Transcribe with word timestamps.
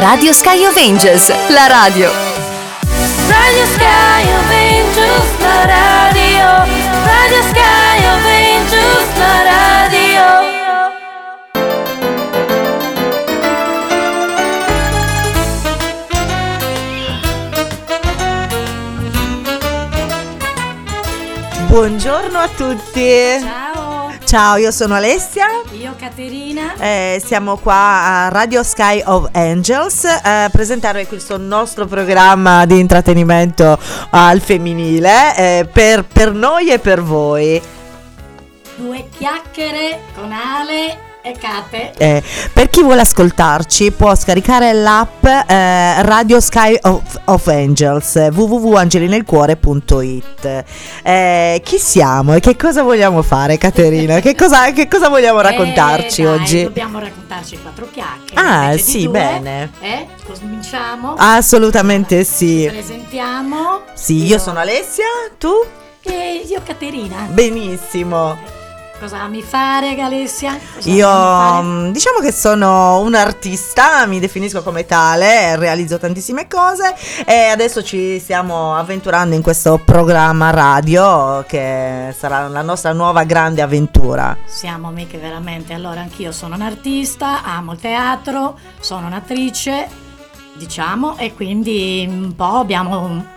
Radio 0.00 0.32
Sky 0.32 0.64
of 0.66 0.76
Angels, 0.76 1.28
la 1.50 1.68
radio. 1.68 2.10
Radio 3.28 3.66
Sky 3.74 4.24
of 4.36 4.50
Angels, 4.50 5.38
la 5.38 5.64
radio. 5.64 6.64
Radio 7.06 7.42
Sky 7.50 8.04
of 8.04 8.26
Angels, 8.26 9.08
la 9.16 9.42
radio. 9.44 10.24
Buongiorno 21.68 22.38
a 22.38 22.48
tutti. 22.48 23.38
Ciao, 23.40 23.63
Ciao, 24.24 24.56
io 24.56 24.70
sono 24.70 24.94
Alessia. 24.94 25.46
io 25.72 25.94
Caterina. 25.98 26.74
eh, 26.78 27.22
siamo 27.24 27.56
qua 27.56 28.24
a 28.24 28.28
Radio 28.28 28.62
Sky 28.62 29.02
of 29.04 29.28
Angels 29.32 30.04
eh, 30.04 30.18
a 30.22 30.48
presentare 30.50 31.06
questo 31.06 31.36
nostro 31.36 31.86
programma 31.86 32.64
di 32.66 32.78
intrattenimento 32.80 33.78
al 34.10 34.40
femminile 34.40 35.36
eh, 35.36 35.68
per, 35.70 36.04
per 36.04 36.32
noi 36.32 36.70
e 36.70 36.78
per 36.78 37.02
voi. 37.02 37.60
Due 38.76 39.08
chiacchiere 39.16 40.00
con 40.14 40.32
Ale. 40.32 41.13
Eh, 41.96 42.22
per 42.52 42.68
chi 42.68 42.82
vuole 42.82 43.00
ascoltarci 43.00 43.92
può 43.92 44.14
scaricare 44.14 44.74
l'app 44.74 45.24
eh, 45.24 46.02
Radio 46.02 46.38
Sky 46.38 46.76
of, 46.82 47.18
of 47.24 47.46
Angels 47.46 48.28
www.angelinelcuore.it 48.30 50.64
eh, 51.02 51.62
Chi 51.64 51.78
siamo 51.78 52.34
e 52.34 52.40
che 52.40 52.56
cosa 52.56 52.82
vogliamo 52.82 53.22
fare 53.22 53.56
Caterina? 53.56 54.20
Che 54.20 54.34
cosa, 54.34 54.70
che 54.72 54.86
cosa 54.86 55.08
vogliamo 55.08 55.40
raccontarci 55.40 56.20
Eh, 56.20 56.24
dai, 56.24 56.34
oggi? 56.34 56.62
Dobbiamo 56.64 56.98
raccontarci 56.98 57.58
quattro 57.62 57.88
chiacchiere. 57.90 58.46
Ah, 58.46 58.76
sì, 58.76 59.04
due. 59.04 59.12
bene. 59.12 59.70
Eh, 59.80 60.06
cominciamo. 60.26 61.14
Assolutamente 61.16 62.22
sì. 62.24 62.66
Presentiamo. 62.70 63.80
Sì, 63.94 64.26
io 64.26 64.38
sono 64.38 64.58
Alessia, 64.58 65.06
tu? 65.38 65.52
E 66.02 66.44
io 66.46 66.60
Caterina. 66.62 67.28
Benissimo. 67.30 68.36
Cosa 68.98 69.22
ami 69.22 69.42
fare, 69.42 70.00
Alessia? 70.00 70.56
Cosa 70.74 70.88
Io 70.88 71.62
mm, 71.62 71.90
diciamo 71.90 72.20
che 72.20 72.32
sono 72.32 73.00
un 73.00 73.14
artista, 73.14 74.06
mi 74.06 74.20
definisco 74.20 74.62
come 74.62 74.86
tale, 74.86 75.56
realizzo 75.56 75.98
tantissime 75.98 76.46
cose 76.46 76.94
e 77.26 77.48
adesso 77.48 77.82
ci 77.82 78.20
stiamo 78.20 78.74
avventurando 78.74 79.34
in 79.34 79.42
questo 79.42 79.80
programma 79.84 80.50
radio 80.50 81.44
che 81.46 82.14
sarà 82.16 82.46
la 82.46 82.62
nostra 82.62 82.92
nuova 82.92 83.24
grande 83.24 83.62
avventura. 83.62 84.36
Siamo 84.46 84.88
amiche 84.88 85.18
veramente. 85.18 85.74
Allora, 85.74 86.00
anch'io 86.00 86.30
sono 86.30 86.54
un'artista, 86.54 87.42
amo 87.42 87.72
il 87.72 87.80
teatro, 87.80 88.56
sono 88.78 89.06
un'attrice, 89.08 89.88
diciamo, 90.54 91.18
e 91.18 91.34
quindi 91.34 92.06
un 92.08 92.34
po' 92.34 92.58
abbiamo 92.58 93.33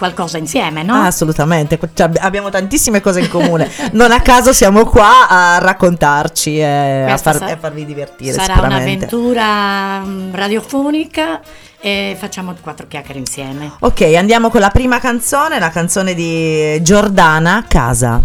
qualcosa 0.00 0.38
insieme, 0.38 0.82
no? 0.82 0.94
Ah, 0.94 1.06
assolutamente, 1.06 1.78
cioè, 1.92 2.06
ab- 2.06 2.16
abbiamo 2.20 2.48
tantissime 2.48 3.02
cose 3.02 3.20
in 3.20 3.28
comune. 3.28 3.70
non 3.92 4.10
a 4.10 4.20
caso 4.20 4.52
siamo 4.54 4.86
qua 4.86 5.28
a 5.28 5.58
raccontarci 5.58 6.58
e 6.58 6.64
a, 7.08 7.16
far- 7.18 7.36
sa- 7.36 7.48
e 7.48 7.52
a 7.52 7.56
farvi 7.58 7.84
divertire 7.84 8.32
Sarà 8.32 8.62
un'avventura 8.64 10.00
mm, 10.00 10.34
radiofonica 10.34 11.40
e 11.78 12.16
facciamo 12.18 12.54
quattro 12.60 12.86
chiacchiere 12.88 13.18
insieme. 13.18 13.72
Ok, 13.80 14.00
andiamo 14.16 14.48
con 14.48 14.60
la 14.60 14.70
prima 14.70 14.98
canzone, 14.98 15.58
la 15.58 15.68
canzone 15.70 16.14
di 16.14 16.82
Giordana 16.82 17.64
Casa. 17.68 18.22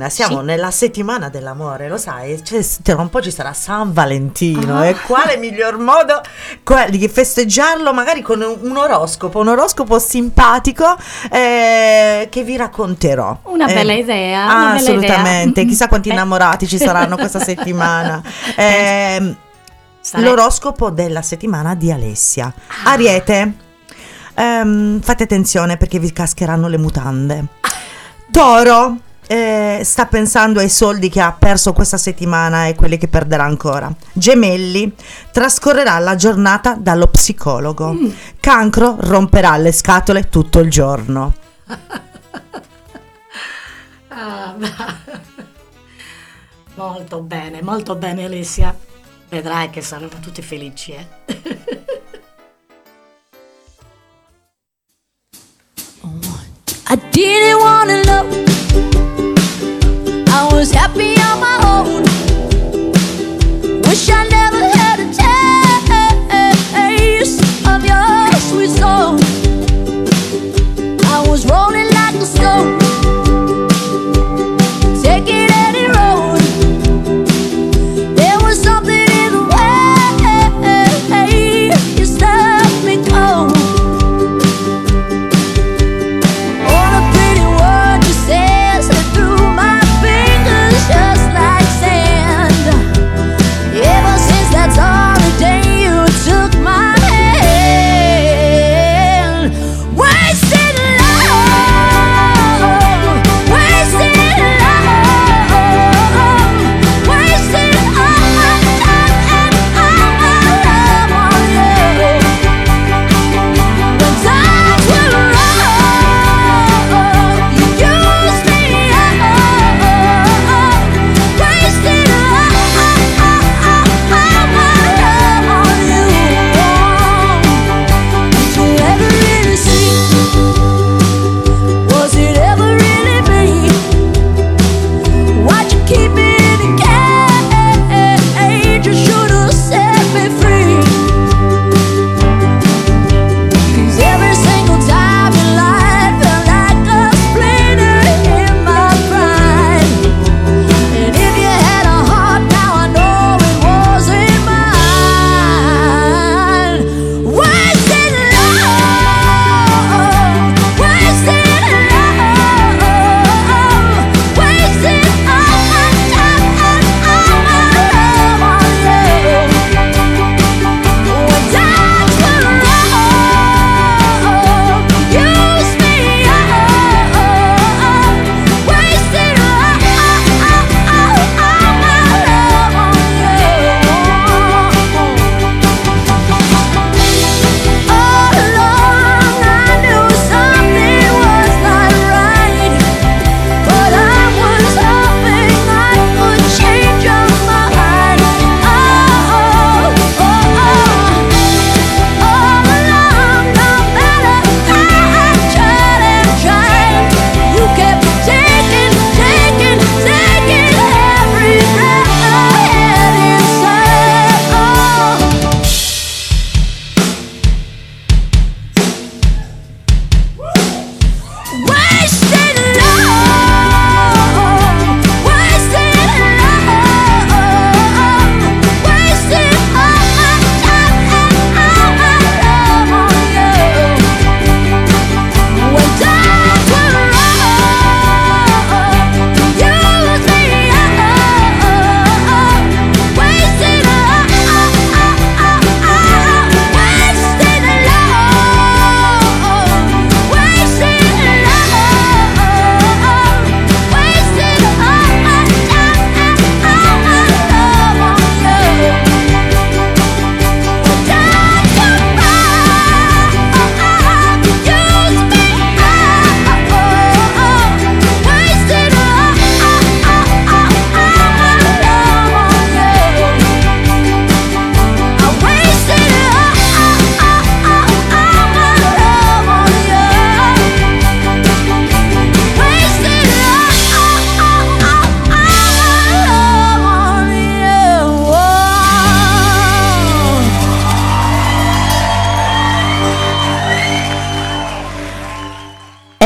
Caterina, 0.00 0.08
siamo 0.08 0.38
Sì. 0.40 0.44
nella 0.46 0.70
settimana 0.70 1.28
dell'amore, 1.28 1.88
lo 1.88 1.98
sai? 1.98 2.42
Cioè, 2.42 2.64
tra 2.82 2.96
un 2.96 3.10
po' 3.10 3.20
ci 3.20 3.30
sarà 3.30 3.52
San 3.52 3.92
Valentino 3.92 4.78
Ah. 4.78 4.86
e 4.86 4.96
quale 5.06 5.36
miglior 5.36 5.76
modo 5.78 6.20
di 6.88 7.08
festeggiarlo 7.08 7.92
magari 7.92 8.22
con 8.22 8.40
un, 8.40 8.76
oroscopo, 8.76 9.40
un 9.40 9.48
oroscopo 9.48 9.98
simpatico 9.98 10.96
eh, 11.30 12.28
che 12.30 12.42
vi 12.44 12.56
racconterò. 12.56 13.38
Una 13.44 13.66
Eh, 13.66 13.74
bella 13.74 13.92
idea, 13.92 14.42
ah, 14.42 14.44
una 14.44 14.54
bella 14.74 14.78
idea. 14.80 14.94
assolutamente, 14.94 15.64
chissà 15.66 15.88
quanti 15.88 16.08
Eh. 16.08 16.12
innamorati 16.12 16.66
ci 16.66 16.78
saranno 16.78 17.16
questa 17.16 17.38
settimana. 17.40 18.22
Ehm, 18.56 19.36
Sarei- 20.02 20.24
L'oroscopo 20.26 20.88
della 20.90 21.20
settimana 21.20 21.74
di 21.74 21.92
Alessia. 21.92 22.50
Ah. 22.84 22.92
Ariete, 22.92 23.52
ehm, 24.34 25.00
fate 25.02 25.24
attenzione 25.24 25.76
perché 25.76 25.98
vi 25.98 26.10
cascheranno 26.10 26.68
le 26.68 26.78
mutande. 26.78 27.44
Toro, 28.30 28.96
eh, 29.30 29.82
sta 29.84 30.06
pensando 30.06 30.58
ai 30.58 30.68
soldi 30.68 31.08
che 31.08 31.20
ha 31.20 31.30
perso 31.30 31.72
questa 31.72 31.96
settimana 31.96 32.66
e 32.66 32.74
quelli 32.74 32.98
che 32.98 33.06
perderà 33.06 33.44
ancora. 33.44 33.88
Gemelli, 34.12 34.92
trascorrerà 35.30 36.00
la 36.00 36.16
giornata 36.16 36.74
dallo 36.74 37.06
psicologo. 37.06 37.92
Mm. 37.92 38.10
Cancro, 38.40 38.96
romperà 38.98 39.56
le 39.56 39.70
scatole 39.70 40.28
tutto 40.28 40.58
il 40.58 40.68
giorno. 40.68 41.34
Ah, 44.12 44.54
molto 46.74 47.20
bene, 47.22 47.62
molto 47.62 47.94
bene 47.94 48.24
Alessia. 48.24 48.76
Vedrai 49.28 49.70
che 49.70 49.80
saranno 49.80 50.10
tutti 50.20 50.42
felici, 50.42 50.92
eh. 50.92 51.06
I 56.92 56.96
didn't 56.96 57.60
wanna 57.60 58.02
love. 58.02 58.26
I 60.28 60.48
was 60.52 60.72
happy 60.72 61.14
on 61.22 61.38
my 61.38 61.56
own. 61.72 62.02
Wish 63.82 64.10
I 64.10 64.26
never 64.28 64.59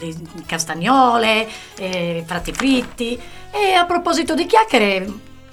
le 0.00 0.14
castagnole, 0.46 1.46
eh, 1.76 2.24
fratti 2.26 2.52
fritti. 2.52 3.20
E 3.50 3.72
a 3.74 3.84
proposito 3.84 4.34
di 4.34 4.46
chiacchiere, 4.46 5.06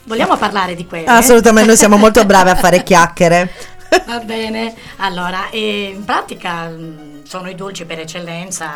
vogliamo 0.06 0.38
parlare 0.38 0.74
di 0.74 0.88
quelle? 0.88 1.06
Assolutamente, 1.08 1.68
noi 1.68 1.78
siamo 1.78 1.98
molto 1.98 2.24
bravi 2.26 2.50
a 2.50 2.56
fare 2.56 2.82
chiacchiere. 2.84 3.52
Va 4.06 4.20
bene, 4.20 4.74
allora, 4.98 5.50
in 5.52 6.04
pratica 6.06 6.70
mh, 6.70 7.26
sono 7.26 7.50
i 7.50 7.56
dolci 7.56 7.84
per 7.86 8.00
eccellenza 8.00 8.70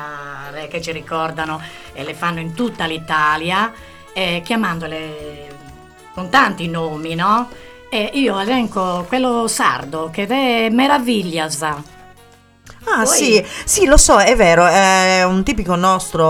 che 0.68 0.82
ci 0.82 0.92
ricordano 0.92 1.62
e 1.94 2.04
le 2.04 2.14
fanno 2.14 2.42
in 2.42 2.54
tutta 2.54 2.86
l'Italia, 2.86 3.72
eh, 4.14 4.42
chiamandole 4.44 5.54
con 6.14 6.30
tanti 6.30 6.68
nomi, 6.68 7.16
no? 7.16 7.50
E 7.90 8.10
io 8.14 8.38
elenco 8.40 9.06
quello 9.08 9.48
sardo 9.48 10.10
che 10.12 10.26
è 10.28 10.70
Meraviglias. 10.70 11.95
Ah 12.88 13.04
Poi- 13.04 13.08
sì, 13.08 13.46
sì, 13.66 13.86
lo 13.86 13.98
so, 13.98 14.20
è 14.20 14.36
vero, 14.36 14.66
è 14.66 15.24
un 15.24 15.44
tipico 15.44 15.76
nostro, 15.76 16.26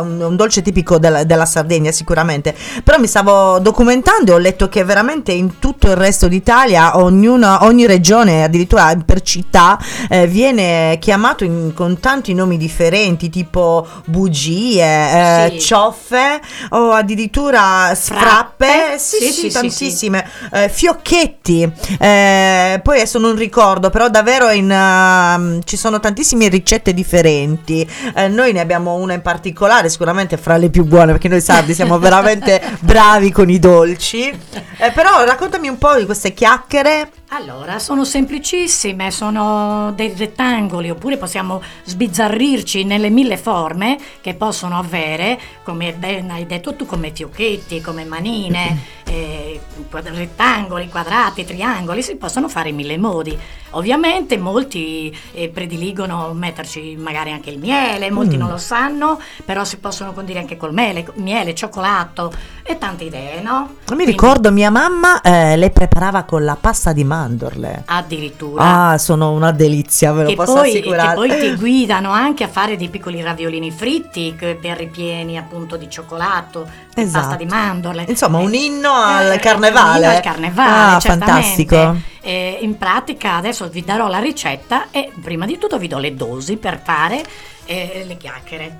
un, 0.00 0.20
un 0.20 0.34
dolce 0.36 0.62
tipico 0.62 0.98
della, 0.98 1.24
della 1.24 1.44
Sardegna 1.44 1.92
sicuramente, 1.92 2.54
però 2.82 2.98
mi 2.98 3.06
stavo 3.06 3.58
documentando 3.58 4.32
e 4.32 4.34
ho 4.34 4.38
letto 4.38 4.68
che 4.68 4.82
veramente 4.82 5.32
in 5.32 5.58
tutto 5.58 5.88
il 5.88 5.96
resto 5.96 6.26
d'Italia 6.26 6.96
ognuna, 6.98 7.64
ogni 7.64 7.86
regione, 7.86 8.44
addirittura 8.44 8.96
per 9.04 9.20
città, 9.20 9.78
eh, 10.08 10.26
viene 10.26 10.96
chiamato 11.00 11.44
in- 11.44 11.72
con 11.74 12.00
tanti 12.00 12.32
nomi 12.32 12.56
differenti, 12.56 13.28
tipo 13.28 13.86
bugie, 14.06 14.82
eh, 14.82 15.50
Sì. 15.52 15.60
cioffe 15.60 16.40
o 16.70 16.92
addirittura 16.92 17.94
sfrappe, 17.94 18.64
Frappe. 18.66 18.98
sì, 18.98 19.16
Sì, 19.16 19.24
sì, 19.26 19.32
sì, 19.32 19.40
sì, 19.48 19.52
tantissime, 19.52 20.26
eh, 20.52 20.68
fiocchetti, 20.70 21.70
eh, 21.98 22.80
poi 22.82 22.96
adesso 22.96 23.18
non 23.18 23.36
ricordo, 23.36 23.90
però 23.90 24.08
davvero 24.08 24.48
in, 24.50 24.70
ehm, 24.70 25.60
ci 25.64 25.76
sono 25.76 25.89
tantissime 25.98 26.48
ricette 26.48 26.94
differenti. 26.94 27.88
Eh, 28.14 28.28
noi 28.28 28.52
ne 28.52 28.60
abbiamo 28.60 28.94
una 28.94 29.14
in 29.14 29.22
particolare, 29.22 29.88
sicuramente 29.88 30.36
fra 30.36 30.56
le 30.56 30.70
più 30.70 30.84
buone, 30.84 31.12
perché 31.12 31.28
noi 31.28 31.40
sardi 31.40 31.74
siamo 31.74 31.98
veramente 31.98 32.62
bravi 32.80 33.32
con 33.32 33.50
i 33.50 33.58
dolci. 33.58 34.28
Eh, 34.28 34.92
però 34.92 35.24
raccontami 35.24 35.68
un 35.68 35.78
po' 35.78 35.96
di 35.96 36.04
queste 36.04 36.32
chiacchiere. 36.32 37.10
Allora, 37.32 37.78
sono 37.78 38.04
semplicissime, 38.04 39.12
sono 39.12 39.92
dei 39.94 40.12
rettangoli, 40.16 40.90
oppure 40.90 41.16
possiamo 41.16 41.62
sbizzarrirci 41.84 42.82
nelle 42.82 43.08
mille 43.08 43.36
forme 43.36 43.96
che 44.20 44.34
possono 44.34 44.76
avere, 44.76 45.38
come 45.62 45.92
ben 45.92 46.28
hai 46.30 46.44
detto 46.44 46.74
tu, 46.74 46.86
come 46.86 47.12
fiocchetti, 47.14 47.80
come 47.80 48.04
manine, 48.04 48.78
eh, 49.06 49.60
rettangoli, 49.90 50.88
quadrati, 50.88 51.44
triangoli, 51.44 52.02
si 52.02 52.16
possono 52.16 52.48
fare 52.48 52.70
in 52.70 52.74
mille 52.74 52.98
modi. 52.98 53.38
Ovviamente 53.74 54.36
molti 54.36 55.16
eh, 55.32 55.48
prediligono 55.50 56.32
metterci 56.32 56.96
magari 56.96 57.30
anche 57.30 57.50
il 57.50 57.58
miele, 57.60 58.10
molti 58.10 58.36
Mm. 58.36 58.40
non 58.40 58.50
lo 58.50 58.58
sanno, 58.58 59.20
però 59.44 59.64
si 59.64 59.78
possono 59.78 60.12
condire 60.12 60.40
anche 60.40 60.56
col 60.56 60.72
miele, 60.72 61.06
miele, 61.14 61.54
cioccolato 61.54 62.32
e 62.64 62.76
tante 62.78 63.04
idee, 63.04 63.40
no? 63.40 63.74
Mi 63.88 63.94
Quindi, 63.94 64.04
ricordo 64.06 64.50
mia 64.50 64.70
mamma 64.70 65.20
eh, 65.20 65.56
le 65.56 65.70
preparava 65.70 66.24
con 66.24 66.44
la 66.44 66.56
pasta 66.60 66.92
di 66.92 67.04
mandorle. 67.20 67.82
Addirittura. 67.86 68.90
Ah, 68.90 68.98
sono 68.98 69.32
una 69.32 69.50
delizia, 69.52 70.12
ve 70.12 70.22
lo 70.22 70.28
che 70.30 70.34
posso 70.36 70.54
poi, 70.54 70.70
che 70.72 70.78
assicurare. 70.78 71.14
poi 71.14 71.28
ti 71.38 71.54
guidano 71.60 72.10
anche 72.10 72.44
a 72.44 72.48
fare 72.48 72.76
dei 72.76 72.88
piccoli 72.88 73.20
raviolini 73.22 73.70
fritti 73.70 74.34
per 74.38 74.76
ripieni 74.76 75.36
appunto 75.38 75.76
di 75.76 75.88
cioccolato, 75.90 76.68
di 76.94 77.02
Esatto. 77.02 77.20
pasta 77.28 77.36
di 77.36 77.46
mandorle. 77.46 78.04
Insomma, 78.08 78.38
un 78.38 78.54
inno 78.54 78.92
al 78.92 79.32
Eh, 79.32 79.38
carnevale. 79.38 79.98
Un 79.98 80.04
inno 80.04 80.16
al 80.16 80.20
carnevale, 80.22 80.94
Ah, 80.96 81.00
fantastico. 81.00 81.96
Eh, 82.22 82.58
in 82.60 82.76
pratica 82.76 83.36
adesso 83.36 83.68
vi 83.68 83.82
darò 83.82 84.06
la 84.08 84.18
ricetta 84.18 84.86
e 84.90 85.10
prima 85.22 85.46
di 85.46 85.56
tutto 85.58 85.78
vi 85.78 85.88
do 85.88 85.98
le 85.98 86.14
dosi 86.14 86.56
per 86.56 86.80
fare 86.82 87.24
eh, 87.64 88.04
le 88.06 88.16
chiacchiere. 88.16 88.78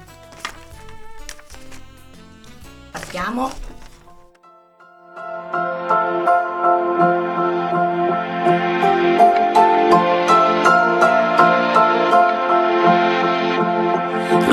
Partiamo. 2.91 3.51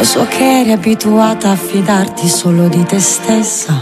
So 0.07 0.25
che 0.25 0.61
eri 0.61 0.71
abituata 0.71 1.51
a 1.51 1.55
fidarti 1.57 2.29
solo 2.29 2.69
di 2.69 2.81
te 2.85 2.97
stessa. 2.97 3.73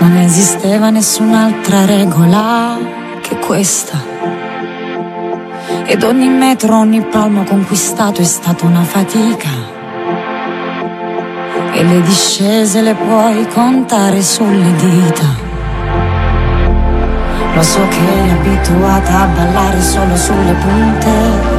Non 0.00 0.16
esisteva 0.18 0.90
nessun'altra 0.90 1.86
regola 1.86 2.76
che 3.22 3.38
questa. 3.38 3.98
Ed 5.86 6.02
ogni 6.02 6.28
metro, 6.28 6.76
ogni 6.76 7.00
palmo 7.00 7.44
conquistato 7.44 8.20
è 8.20 8.24
stata 8.24 8.66
una 8.66 8.82
fatica. 8.82 9.48
E 11.72 11.82
le 11.82 12.02
discese 12.02 12.82
le 12.82 12.94
puoi 12.94 13.48
contare 13.48 14.22
sulle 14.22 14.74
dita. 14.76 15.46
Lo 17.54 17.62
so 17.62 17.80
che 17.88 18.18
eri 18.18 18.30
abituata 18.30 19.20
a 19.20 19.26
ballare 19.26 19.80
solo 19.80 20.14
sulle 20.16 20.52
punte, 20.52 21.57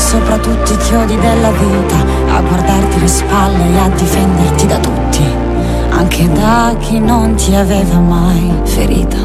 sopra 0.00 0.38
tutti 0.38 0.72
i 0.72 0.76
chiodi 0.78 1.16
della 1.18 1.50
vita, 1.50 1.96
a 2.34 2.40
guardarti 2.40 3.00
le 3.00 3.06
spalle 3.06 3.64
e 3.70 3.78
a 3.78 3.88
difenderti 3.90 4.66
da 4.66 4.78
tutti, 4.78 5.24
anche 5.90 6.32
da 6.32 6.74
chi 6.80 6.98
non 6.98 7.34
ti 7.34 7.54
aveva 7.54 7.98
mai 7.98 8.50
ferita. 8.64 9.18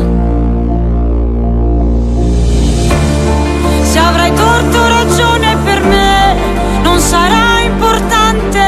Se 3.81 3.97
avrai 3.97 4.33
torto 4.33 4.87
ragione 4.87 5.57
per 5.63 5.81
me, 5.83 6.35
non 6.83 6.99
sarà 6.99 7.61
importante, 7.61 8.61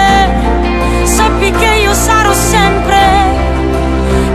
sappi 1.04 1.52
che 1.52 1.82
io 1.84 1.94
sarò 1.94 2.32
sempre 2.32 3.00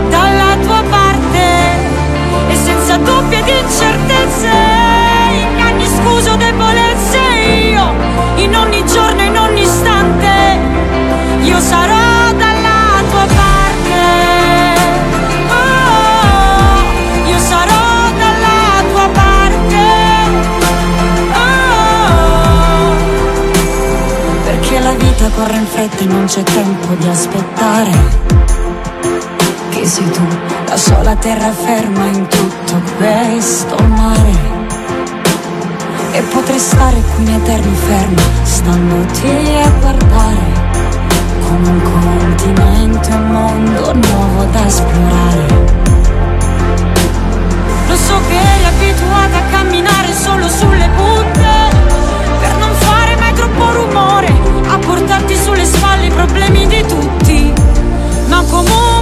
dalla 0.09 0.55
tua 0.61 0.83
parte 0.89 1.41
e 2.49 2.55
senza 2.55 2.97
dubbi 2.97 3.35
ed 3.35 3.47
incertezze, 3.47 4.72
io 11.43 11.59
sarò 11.59 12.31
dalla 12.37 13.03
tua 13.09 13.25
parte. 13.25 14.01
Oh, 15.49 17.27
io 17.27 17.37
sarò 17.37 18.11
dalla 18.17 18.83
tua 18.91 19.07
parte. 19.09 19.83
Oh, 21.33 22.95
perché 24.45 24.79
la 24.79 24.93
vita 24.93 25.29
corre 25.35 25.57
in 25.57 25.65
fretta 25.67 26.03
e 26.03 26.05
non 26.05 26.25
c'è 26.25 26.43
tempo 26.43 26.93
di 26.95 27.07
aspettare 27.07 27.91
che 29.69 29.85
sei 29.85 30.09
tu 30.11 30.27
la 30.67 30.77
sola 30.77 31.15
terraferma 31.15 32.05
in 32.05 32.27
tutto 32.27 32.81
questo 32.97 33.75
mare. 33.87 34.51
E 36.11 36.21
potrei 36.21 36.59
stare 36.59 37.01
qui 37.15 37.23
in 37.23 37.33
eterno 37.33 37.73
fermo, 37.73 38.21
standoti 38.43 39.27
a 39.63 39.69
guardare, 39.79 40.72
come 41.47 41.69
un 41.69 41.81
continente, 41.81 43.09
un 43.13 43.27
mondo 43.27 43.93
nuovo 43.93 44.43
da 44.51 44.65
esplorare. 44.65 45.47
Lo 47.87 47.95
so 47.95 48.15
che 48.27 48.35
eri 48.35 48.65
abituata 48.65 49.37
a 49.37 49.43
camminare 49.51 50.13
solo 50.13 50.47
sulle 50.47 50.89
punte, 50.95 51.51
per 52.39 52.55
non 52.57 52.73
fare 52.75 53.15
mai 53.17 53.33
troppo 53.33 53.71
rumore, 53.71 54.33
a 54.67 54.77
portarti 54.77 55.35
sulle 55.35 55.65
spalle 55.65 56.05
i 56.05 56.11
problemi 56.11 56.67
di 56.67 56.85
tutti. 56.87 57.53
Ma 58.27 58.43
comunque 58.49 58.92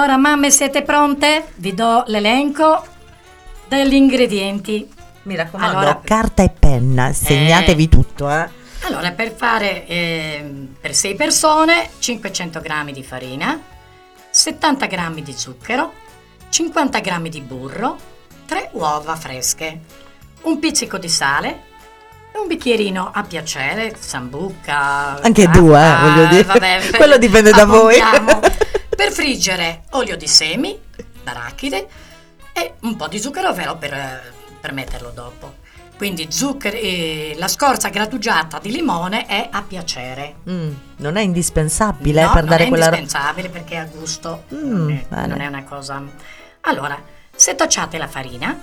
Allora, 0.00 0.16
mamme, 0.16 0.50
siete 0.50 0.80
pronte? 0.80 1.48
Vi 1.56 1.74
do 1.74 2.04
l'elenco 2.06 2.86
degli 3.68 3.92
ingredienti. 3.92 4.88
Mi 5.24 5.36
raccomando, 5.36 5.76
Allora- 5.76 6.00
carta 6.02 6.42
e 6.42 6.48
penna, 6.48 7.12
segnatevi 7.12 7.86
tutto, 7.90 8.30
eh. 8.30 8.48
Allora, 8.84 9.10
per 9.10 9.30
fare 9.30 9.86
ehm, 9.86 10.76
per 10.80 10.94
6 10.94 11.14
persone 11.16 11.90
500 11.98 12.60
g 12.60 12.92
di 12.92 13.02
farina, 13.02 13.60
70 14.30 14.86
g 14.86 15.20
di 15.20 15.34
zucchero, 15.36 15.92
50 16.48 17.00
g 17.00 17.28
di 17.28 17.42
burro, 17.42 17.98
3 18.46 18.70
uova 18.72 19.14
fresche, 19.16 19.80
un 20.44 20.58
pizzico 20.58 20.96
di 20.96 21.10
sale 21.10 21.68
un 22.32 22.46
bicchierino 22.46 23.10
a 23.12 23.22
piacere, 23.22 23.94
sambuca. 23.98 25.20
Anche 25.20 25.42
grappa, 25.42 25.58
due, 25.58 25.78
eh, 25.78 25.96
voglio 26.00 26.26
dire. 26.28 26.44
vabbè, 26.44 26.90
Quello 26.96 27.18
dipende 27.18 27.50
da 27.50 27.66
voi. 27.66 27.96
per 29.00 29.12
friggere 29.12 29.84
olio 29.92 30.14
di 30.14 30.26
semi, 30.26 30.78
d'arachide 31.24 31.88
e 32.52 32.74
un 32.80 32.96
po' 32.96 33.08
di 33.08 33.18
zucchero 33.18 33.48
a 33.48 33.52
velo 33.54 33.78
per, 33.78 33.94
eh, 33.94 34.20
per 34.60 34.74
metterlo 34.74 35.08
dopo. 35.08 35.54
Quindi 35.96 36.26
zucchero, 36.30 36.76
eh, 36.76 37.34
la 37.38 37.48
scorza 37.48 37.88
grattugiata 37.88 38.58
di 38.58 38.70
limone 38.70 39.24
è 39.24 39.48
a 39.50 39.62
piacere. 39.62 40.34
Mm, 40.50 40.72
non 40.96 41.16
è 41.16 41.22
indispensabile 41.22 42.24
No, 42.24 42.28
per 42.32 42.40
non 42.42 42.50
dare 42.50 42.64
è 42.64 42.68
quella 42.68 42.84
indispensabile 42.88 43.48
perché 43.48 43.76
a 43.78 43.84
gusto 43.86 44.44
Mm, 44.54 44.70
non, 44.70 44.90
è, 44.90 45.06
bene. 45.08 45.26
non 45.28 45.40
è 45.40 45.46
una 45.46 45.64
cosa. 45.64 46.02
Allora, 46.62 47.02
setacciate 47.34 47.96
la 47.96 48.06
farina 48.06 48.54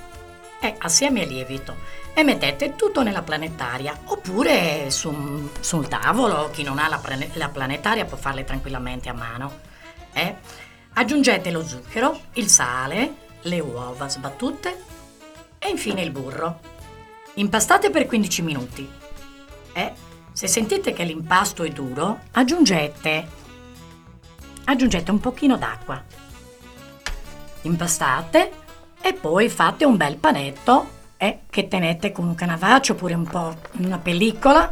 e 0.60 0.76
assieme 0.78 1.24
al 1.24 1.30
lievito 1.30 1.76
e 2.14 2.22
mettete 2.24 2.76
tutto 2.76 3.02
nella 3.02 3.24
planetaria 3.24 4.02
oppure 4.06 4.92
su 4.92 5.10
un- 5.10 5.50
sul 5.62 5.88
tavolo, 5.88 6.52
chi 6.52 6.62
non 6.62 6.78
ha 6.78 6.88
la, 6.88 7.02
la 7.34 7.50
planetaria 7.50 8.06
può 8.06 8.18
farle 8.18 8.44
tranquillamente 8.44 9.10
a 9.10 9.14
mano. 9.14 9.66
Eh. 10.22 10.36
Aggiungete 10.94 11.52
lo 11.52 11.66
zucchero, 11.66 12.20
il 12.34 12.48
sale, 12.48 13.14
le 13.42 13.60
uova 13.60 14.08
sbattute 14.10 14.84
e 15.60 15.70
infine 15.70 16.02
il 16.02 16.12
burro. 16.12 16.60
Impastate 17.36 17.90
per 17.90 18.06
15 18.08 18.42
minuti. 18.42 18.90
E 19.74 19.94
se 20.32 20.48
sentite 20.48 20.94
che 20.94 21.04
l'impasto 21.04 21.64
è 21.64 21.70
duro, 21.70 22.22
aggiungete 22.32 23.46
aggiungete 24.70 25.12
un 25.12 25.20
pochino 25.20 25.58
d'acqua. 25.58 26.02
Impastate 27.62 28.52
e 29.02 29.14
poi 29.14 29.50
fate 29.50 29.86
un 29.86 29.98
bel 29.98 30.18
panetto 30.18 30.96
e 31.18 31.42
che 31.50 31.68
tenete 31.68 32.12
con 32.12 32.28
un 32.28 32.36
canavaccio 32.36 32.94
oppure 32.94 33.14
un 33.14 33.24
po' 33.24 33.56
una 33.78 33.98
pellicola 33.98 34.72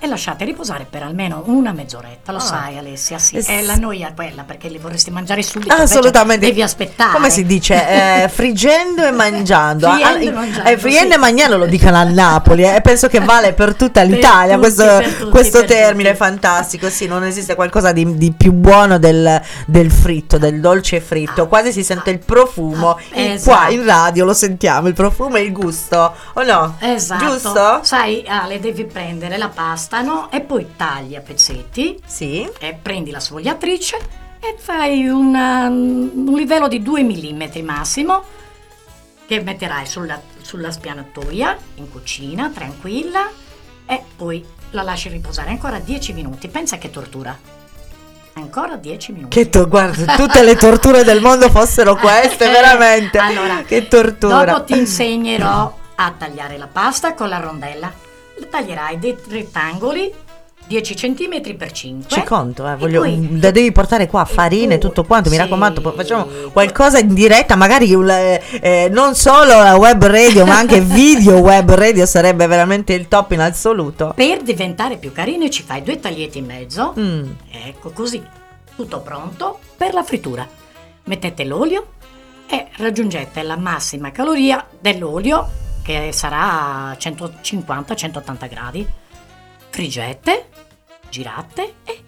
e 0.00 0.06
lasciate 0.06 0.44
riposare 0.44 0.86
per 0.88 1.02
almeno 1.02 1.42
una 1.46 1.72
mezz'oretta. 1.72 2.32
Lo 2.32 2.38
Ah. 2.38 2.40
sai 2.40 2.78
Alessia, 2.78 3.18
sì. 3.18 3.36
Eh, 3.36 3.44
È 3.44 3.62
la 3.62 3.74
noia 3.76 4.12
quella 4.14 4.42
perché 4.42 4.68
li 4.68 4.78
vorresti 4.78 5.10
mangiare 5.10 5.42
subito. 5.42 5.74
Assolutamente. 5.74 6.46
Devi 6.46 6.62
aspettare. 6.62 7.12
Come 7.12 7.30
si 7.30 7.44
dice? 7.44 8.22
Eh, 8.24 8.28
friggendo 8.32 9.04
e 9.04 9.10
mangiando. 9.10 9.90
Friendo 9.90 10.24
e 10.24 10.28
Ah, 10.28 10.32
mangiando, 10.32 10.70
eh, 10.70 10.78
friendo 10.78 11.08
sì. 11.10 11.14
e 11.14 11.18
mangiando 11.18 11.56
lo 11.56 11.66
dicono 11.66 11.96
a 11.96 12.04
Napoli 12.04 12.62
eh, 12.64 12.76
e 12.76 12.80
penso 12.80 13.08
che 13.08 13.20
vale 13.20 13.52
per 13.54 13.74
tutta 13.74 14.02
l'Italia 14.04 14.54
tutti, 14.56 14.60
questo, 14.74 14.84
per 14.84 15.12
tutti, 15.14 15.30
questo 15.30 15.58
per 15.60 15.68
termine 15.68 16.10
tutti. 16.10 16.22
fantastico. 16.24 16.88
Sì, 16.90 17.06
non 17.06 17.24
esiste 17.24 17.54
qualcosa 17.54 17.92
di, 17.92 18.16
di 18.16 18.32
più 18.32 18.52
buono 18.52 18.98
del, 18.98 19.40
del 19.66 19.90
fritto, 19.90 20.38
del 20.38 20.60
dolce 20.60 21.00
fritto. 21.00 21.42
Ah, 21.42 21.46
Quasi 21.46 21.72
si 21.72 21.82
sente 21.82 22.10
il 22.10 22.18
profumo. 22.18 22.90
ah, 22.90 22.98
esatto. 23.12 23.56
Qua 23.56 23.68
in 23.70 23.84
radio 23.84 24.24
lo 24.24 24.34
sentiamo, 24.34 24.86
il 24.88 24.94
profumo 24.94 25.36
e 25.36 25.42
il 25.42 25.52
gusto. 25.52 26.14
O 26.34 26.42
no? 26.42 26.76
Esatto. 26.80 27.24
Giusto? 27.24 27.80
Sai, 27.82 28.24
Ale, 28.26 28.60
devi 28.60 28.84
prendere 28.84 29.36
la 29.38 29.48
pasta, 29.48 29.87
no? 30.02 30.30
E 30.30 30.40
poi 30.42 30.66
tagli 30.76 31.14
a 31.16 31.20
pezzetti 31.20 31.98
Sì. 32.04 32.48
e 32.58 32.74
prendi 32.80 33.10
la 33.10 33.20
sfogliatrice 33.20 33.96
e 34.40 34.54
fai 34.58 35.08
una- 35.08 35.66
un 35.68 36.32
livello 36.36 36.68
di 36.68 36.82
2 36.82 37.02
mm 37.02 37.64
massimo 37.64 38.22
che 39.26 39.40
metterai 39.40 39.84
sulla, 39.86 40.20
sulla 40.42 40.70
spianatoia 40.70 41.56
in 41.76 41.90
cucina, 41.90 42.50
tranquilla, 42.54 43.28
e 43.86 44.02
poi 44.16 44.44
la 44.70 44.82
lasci 44.82 45.08
riposare 45.08 45.50
ancora 45.50 45.78
10 45.78 46.12
minuti. 46.12 46.48
Pensa 46.48 46.76
che 46.78 46.90
tortura. 46.90 47.36
Ancora 48.34 48.76
10 48.76 49.12
minuti. 49.12 49.36
Che 49.36 49.48
to- 49.50 49.66
guarda, 49.66 50.14
tutte 50.14 50.42
le 50.42 50.54
torture 50.54 51.02
del 51.02 51.20
mondo 51.20 51.50
fossero 51.50 51.96
queste, 51.96 52.44
Eh, 52.48 52.50
veramente. 52.52 53.18
allora, 53.18 53.62
che 53.62 53.88
tortura. 53.88 54.44
Dopo 54.44 54.64
ti 54.64 54.78
insegnerò 54.78 55.76
a 55.96 56.14
tagliare 56.16 56.56
la 56.56 56.68
pasta 56.68 57.14
con 57.14 57.28
la 57.28 57.38
rondella. 57.40 57.92
La 58.38 58.46
taglierai 58.46 58.98
dei 58.98 59.16
rettangoli 59.28 60.12
10 60.68 60.94
cm 60.94 61.56
per 61.56 61.72
5. 61.72 62.10
Ci 62.10 62.22
conto, 62.24 62.68
eh, 62.68 62.76
voglio, 62.76 63.00
poi- 63.00 63.38
da 63.38 63.50
devi 63.50 63.72
portare 63.72 64.06
qua 64.06 64.26
farine 64.26 64.74
e 64.74 64.78
tutto 64.78 65.02
quanto, 65.02 65.30
mi 65.30 65.36
sì. 65.36 65.40
raccomando, 65.40 65.80
poi 65.80 65.94
facciamo 65.94 66.26
qualcosa 66.52 66.98
in 66.98 67.14
diretta, 67.14 67.56
magari 67.56 67.90
eh, 67.90 68.42
eh, 68.60 68.88
non 68.92 69.14
solo 69.14 69.62
la 69.62 69.76
web 69.76 70.04
radio, 70.04 70.44
ma 70.44 70.58
anche 70.58 70.80
video 70.84 71.38
web 71.38 71.72
radio 71.72 72.04
sarebbe 72.04 72.46
veramente 72.46 72.92
il 72.92 73.08
top 73.08 73.32
in 73.32 73.40
assoluto. 73.40 74.12
Per 74.14 74.42
diventare 74.42 74.98
più 74.98 75.10
carine 75.10 75.48
ci 75.48 75.62
fai 75.62 75.82
due 75.82 75.98
taglietti 75.98 76.36
in 76.38 76.44
mezzo. 76.44 76.94
Mm. 76.98 77.30
Ecco 77.50 77.90
così. 77.90 78.22
Tutto 78.76 79.00
pronto 79.00 79.58
per 79.76 79.94
la 79.94 80.04
frittura. 80.04 80.46
Mettete 81.04 81.44
l'olio 81.44 81.86
e 82.46 82.68
raggiungete 82.76 83.42
la 83.42 83.56
massima 83.56 84.12
caloria 84.12 84.64
dell'olio 84.78 85.66
che 85.88 86.10
sarà 86.12 86.92
150-180 87.00 88.48
gradi. 88.50 88.86
Friggete, 89.70 90.48
girate 91.08 91.74
e 91.84 92.02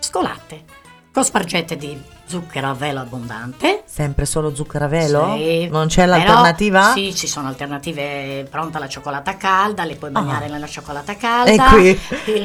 scolate. 0.00 0.64
Cospargete 1.10 1.78
di 1.78 1.98
zucchero 2.26 2.68
a 2.68 2.74
velo 2.74 3.00
abbondante. 3.00 3.84
Sempre 3.86 4.26
solo 4.26 4.54
zucchero 4.54 4.84
a 4.84 4.88
velo? 4.88 5.32
Sì, 5.34 5.66
Non 5.68 5.86
c'è 5.86 6.04
però- 6.04 6.16
l'alternativa? 6.18 6.92
Sì, 6.92 7.14
ci 7.14 7.26
sono 7.26 7.48
alternative. 7.48 8.46
Pronta 8.50 8.78
la 8.78 8.86
cioccolata 8.86 9.38
calda, 9.38 9.84
le 9.84 9.94
puoi 9.94 10.10
bagnare 10.10 10.44
Ah. 10.44 10.48
nella 10.50 10.66
cioccolata 10.66 11.16
calda. 11.16 11.70
E 11.70 11.70
qui, 11.70 12.00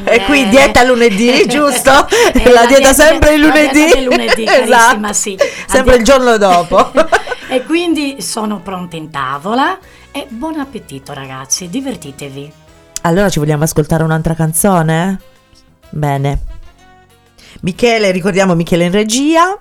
e 0.06 0.24
qui 0.24 0.48
dieta 0.48 0.84
lunedì, 0.84 1.46
giusto? 1.52 2.08
Eh, 2.34 2.48
la, 2.50 2.66
dieta 2.66 2.94
sempre 2.94 3.34
il 3.34 3.42
lunedì. 3.42 3.84
dieta 3.84 4.00
lunedì, 4.00 4.46
esatto. 4.48 5.12
sì. 5.12 5.38
Sempre 5.68 5.80
Addio- 5.80 5.96
il 5.96 6.04
giorno 6.06 6.38
dopo. 6.38 6.92
e 7.50 7.64
quindi 7.64 8.22
sono 8.22 8.62
pronte 8.62 8.96
in 8.96 9.10
tavola 9.12 9.78
e 10.12 10.28
buon 10.30 10.60
appetito 10.60 11.14
ragazzi, 11.14 11.70
divertitevi. 11.70 12.52
Allora 13.04 13.30
ci 13.30 13.40
vogliamo 13.40 13.64
ascoltare 13.64 14.04
un'altra 14.04 14.34
canzone? 14.34 15.20
Bene. 15.90 16.40
Michele, 17.62 18.12
ricordiamo 18.12 18.56
Michele 18.56 18.86
in 18.86 18.92
regia. 18.92 19.58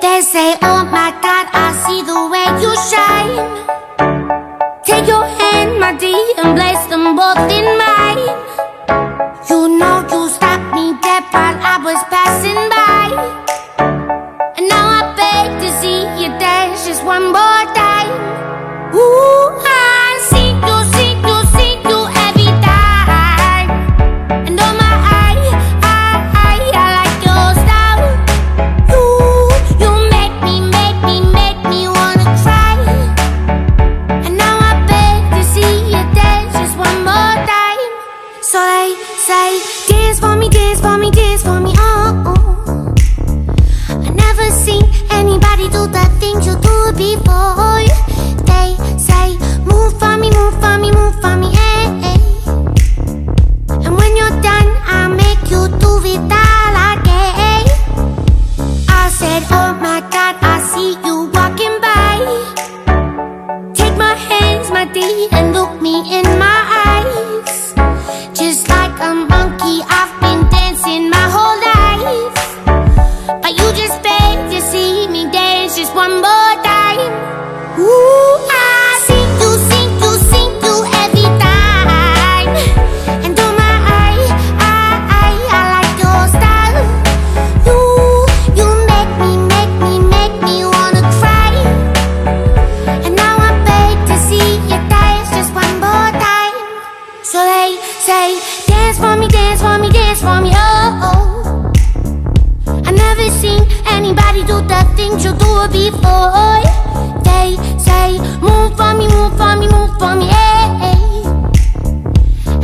They 0.00 0.20
say, 0.22 0.56
Oh 0.62 0.84
my 0.84 1.12
God, 1.20 1.46
I 1.52 1.72
see 1.84 2.02
the 2.02 2.28
way 2.30 2.46
you 2.60 2.74
shine. 2.88 3.66
Take 4.84 5.06
your 5.06 5.24
hand, 5.24 5.78
my 5.78 5.94
dear, 5.96 6.16
and 6.42 6.56
place 6.56 6.84
them 6.88 7.14
both 7.14 7.50
in 7.50 7.64
mine. 7.76 7.87
Dance 98.18 98.98
for 98.98 99.16
me, 99.16 99.28
dance 99.28 99.60
for 99.62 99.78
me, 99.78 99.90
dance 99.90 100.20
for 100.20 100.40
me, 100.40 100.50
oh. 100.52 100.98
oh. 101.06 101.72
I 102.84 102.90
never 102.90 103.30
seen 103.30 103.62
anybody 103.86 104.40
do 104.42 104.60
the 104.66 104.82
things 104.96 105.24
you 105.24 105.30
do 105.38 105.68
before. 105.70 106.58
They 107.22 107.54
say, 107.78 108.18
move 108.42 108.76
for 108.76 108.92
me, 108.98 109.06
move 109.06 109.36
for 109.38 109.54
me, 109.54 109.68
move 109.70 109.94
for 110.00 110.16
me, 110.18 110.26
hey. 110.26 110.98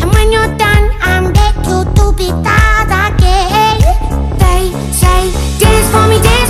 And 0.02 0.10
when 0.12 0.32
you're 0.32 0.50
done, 0.58 0.90
I'm 1.00 1.32
back 1.32 1.54
to 1.62 2.12
be 2.18 2.26
that 2.42 2.90
again. 3.14 3.78
They 4.42 4.72
say, 4.90 5.30
dance 5.62 5.88
for 5.94 6.08
me, 6.10 6.18
dance 6.20 6.43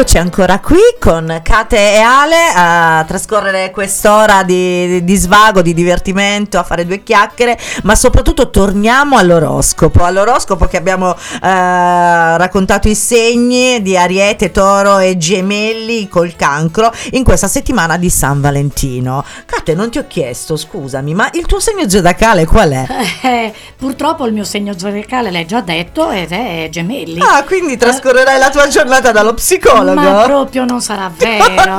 Eccoci 0.00 0.16
ancora 0.16 0.60
qui 0.60 0.78
con 0.98 1.40
Kate 1.42 1.76
e 1.76 1.98
Ale 1.98 2.36
a 2.54 3.04
trascorrere 3.06 3.70
quest'ora 3.70 4.42
di, 4.44 5.04
di 5.04 5.14
svago, 5.14 5.60
di 5.60 5.74
divertimento, 5.74 6.58
a 6.58 6.62
fare 6.62 6.86
due 6.86 7.02
chiacchiere, 7.02 7.58
ma 7.82 7.94
soprattutto 7.94 8.48
torniamo 8.48 9.18
all'oroscopo, 9.18 10.02
all'oroscopo 10.02 10.64
che 10.64 10.78
abbiamo 10.78 11.14
eh, 11.14 11.18
raccontato 11.42 12.88
i 12.88 12.94
segni 12.94 13.82
di 13.82 13.94
Ariete, 13.94 14.50
Toro 14.50 15.00
e 15.00 15.18
Gemelli 15.18 16.08
col 16.08 16.34
cancro 16.34 16.90
in 17.10 17.22
questa 17.22 17.46
settimana 17.46 17.98
di 17.98 18.08
San 18.08 18.40
Valentino. 18.40 19.22
Kate, 19.44 19.74
non 19.74 19.90
ti 19.90 19.98
ho 19.98 20.06
chiesto, 20.08 20.56
scusami, 20.56 21.12
ma 21.12 21.28
il 21.34 21.44
tuo 21.44 21.60
segno 21.60 21.86
zodiacale 21.86 22.46
qual 22.46 22.70
è? 22.70 22.86
Eh, 23.30 23.52
purtroppo 23.76 24.24
il 24.24 24.32
mio 24.32 24.44
segno 24.44 24.76
zodiacale 24.78 25.30
l'hai 25.30 25.44
già 25.44 25.60
detto 25.60 26.10
ed 26.10 26.32
è 26.32 26.68
gemelli. 26.70 27.20
Ah, 27.20 27.44
quindi 27.44 27.76
trascorrerai 27.76 28.38
la 28.38 28.48
tua 28.48 28.66
giornata 28.66 29.12
dallo 29.12 29.34
psicologo? 29.34 29.89
Ma 29.94 30.22
proprio 30.22 30.64
non 30.64 30.80
sarà 30.80 31.10
vero. 31.16 31.76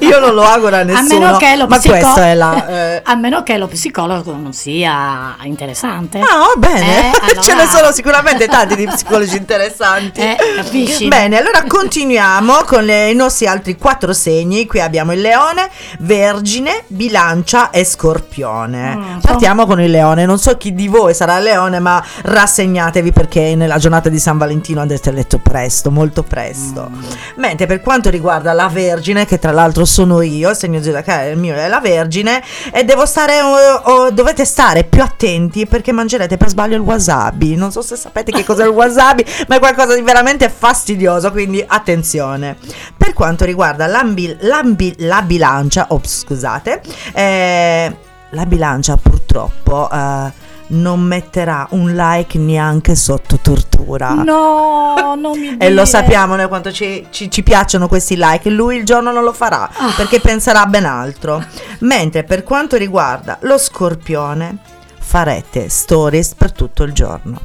Io 0.00 0.18
non 0.20 0.34
lo 0.34 0.42
auguro 0.42 0.76
a 0.76 0.82
nessuno. 0.82 1.18
meno 1.20 1.36
che 1.38 1.56
lo 1.56 1.66
psico- 1.66 1.96
la. 2.34 2.66
eh, 2.96 3.02
A 3.04 3.14
meno 3.14 3.42
che 3.42 3.56
lo 3.58 3.66
psicologo 3.68 4.32
non 4.36 4.52
sia 4.52 5.36
interessante. 5.42 6.18
Ah, 6.20 6.52
bene. 6.56 7.12
Eh, 7.12 7.18
allora- 7.20 7.40
Ce 7.42 7.54
ne 7.54 7.66
sono 7.66 7.92
sicuramente 7.92 8.46
tanti 8.48 8.76
di 8.76 8.86
psicologi 8.86 9.36
interessanti. 9.36 10.20
Eh, 10.20 10.36
capisci? 10.56 11.08
Bene, 11.08 11.38
allora 11.38 11.64
continuiamo 11.66 12.62
con 12.64 12.84
le- 12.84 13.10
i 13.10 13.14
nostri 13.14 13.46
altri 13.46 13.76
quattro 13.76 14.12
segni. 14.12 14.66
Qui 14.66 14.80
abbiamo 14.80 15.12
il 15.12 15.20
leone, 15.20 15.68
vergine, 16.00 16.84
bilancia 16.88 17.70
e 17.70 17.84
scorpione. 17.84 18.96
Mm, 18.96 19.18
Partiamo 19.20 19.66
con 19.66 19.80
il 19.80 19.90
leone. 19.90 20.24
Non 20.26 20.38
so 20.38 20.56
chi 20.56 20.74
di 20.74 20.88
voi 20.88 21.14
sarà 21.14 21.38
leone, 21.38 21.78
ma 21.78 22.02
rassegnatevi 22.22 23.12
perché 23.12 23.54
nella 23.54 23.78
giornata 23.78 24.08
di 24.08 24.18
San 24.18 24.38
Valentino 24.38 24.80
andrete 24.80 25.08
a 25.08 25.12
letto 25.12 25.38
presto, 25.38 25.90
molto 25.90 26.22
presto. 26.22 26.88
Mm. 26.90 27.02
Mentre 27.36 27.66
per 27.66 27.80
quanto 27.80 28.10
riguarda 28.10 28.52
la 28.52 28.68
Vergine, 28.68 29.24
che 29.24 29.38
tra 29.38 29.52
l'altro 29.52 29.84
sono 29.84 30.20
io, 30.22 30.50
il 30.50 30.56
segno 30.56 30.82
zodiacale 30.82 31.30
il 31.30 31.38
mio 31.38 31.54
è 31.54 31.68
la 31.68 31.80
Vergine, 31.80 32.42
e 32.72 32.84
devo 32.84 33.06
stare, 33.06 33.40
o- 33.40 33.74
o 33.92 34.10
dovete 34.10 34.44
stare 34.44 34.84
più 34.84 35.02
attenti 35.02 35.66
perché 35.66 35.92
mangerete 35.92 36.36
per 36.36 36.48
sbaglio 36.48 36.74
il 36.76 36.82
wasabi. 36.82 37.56
Non 37.56 37.72
so 37.72 37.82
se 37.82 37.96
sapete 37.96 38.32
che 38.32 38.44
cos'è 38.44 38.64
il 38.64 38.70
wasabi, 38.70 39.24
ma 39.48 39.56
è 39.56 39.58
qualcosa 39.58 39.94
di 39.94 40.02
veramente 40.02 40.48
fastidioso, 40.48 41.30
quindi 41.30 41.64
attenzione. 41.66 42.56
Per 42.96 43.12
quanto 43.12 43.44
riguarda 43.44 43.86
l'ambi- 43.86 44.36
l'ambi- 44.40 44.94
la 44.98 45.22
bilancia, 45.22 45.86
ops, 45.90 46.20
scusate, 46.20 46.80
eh, 47.14 47.96
la 48.30 48.46
bilancia 48.46 48.96
purtroppo... 48.96 49.90
eh, 49.90 50.50
non 50.72 51.00
metterà 51.00 51.66
un 51.70 51.92
like 51.94 52.38
neanche 52.38 52.94
sotto 52.94 53.38
tortura. 53.40 54.12
No, 54.14 55.14
non 55.16 55.38
mi 55.38 55.56
E 55.58 55.68
lo 55.68 55.74
dire. 55.74 55.86
sappiamo 55.86 56.36
noi 56.36 56.48
quanto 56.48 56.72
ci, 56.72 57.06
ci- 57.10 57.30
ci 57.30 57.42
piacciono 57.42 57.88
questi 57.88 58.14
like. 58.18 58.48
Lui 58.50 58.76
il 58.76 58.84
giorno 58.84 59.10
non 59.12 59.22
lo 59.24 59.32
farà 59.32 59.68
Ah. 59.76 59.92
perché 59.96 60.20
penserà 60.20 60.66
ben 60.66 60.84
altro. 60.84 61.42
Mentre 61.80 62.24
per 62.24 62.42
quanto 62.42 62.76
riguarda 62.76 63.38
lo 63.42 63.58
scorpione, 63.58 64.56
farete 64.98 65.68
stories 65.68 66.34
per 66.34 66.52
tutto 66.52 66.82
il 66.84 66.92
giorno. 66.92 67.40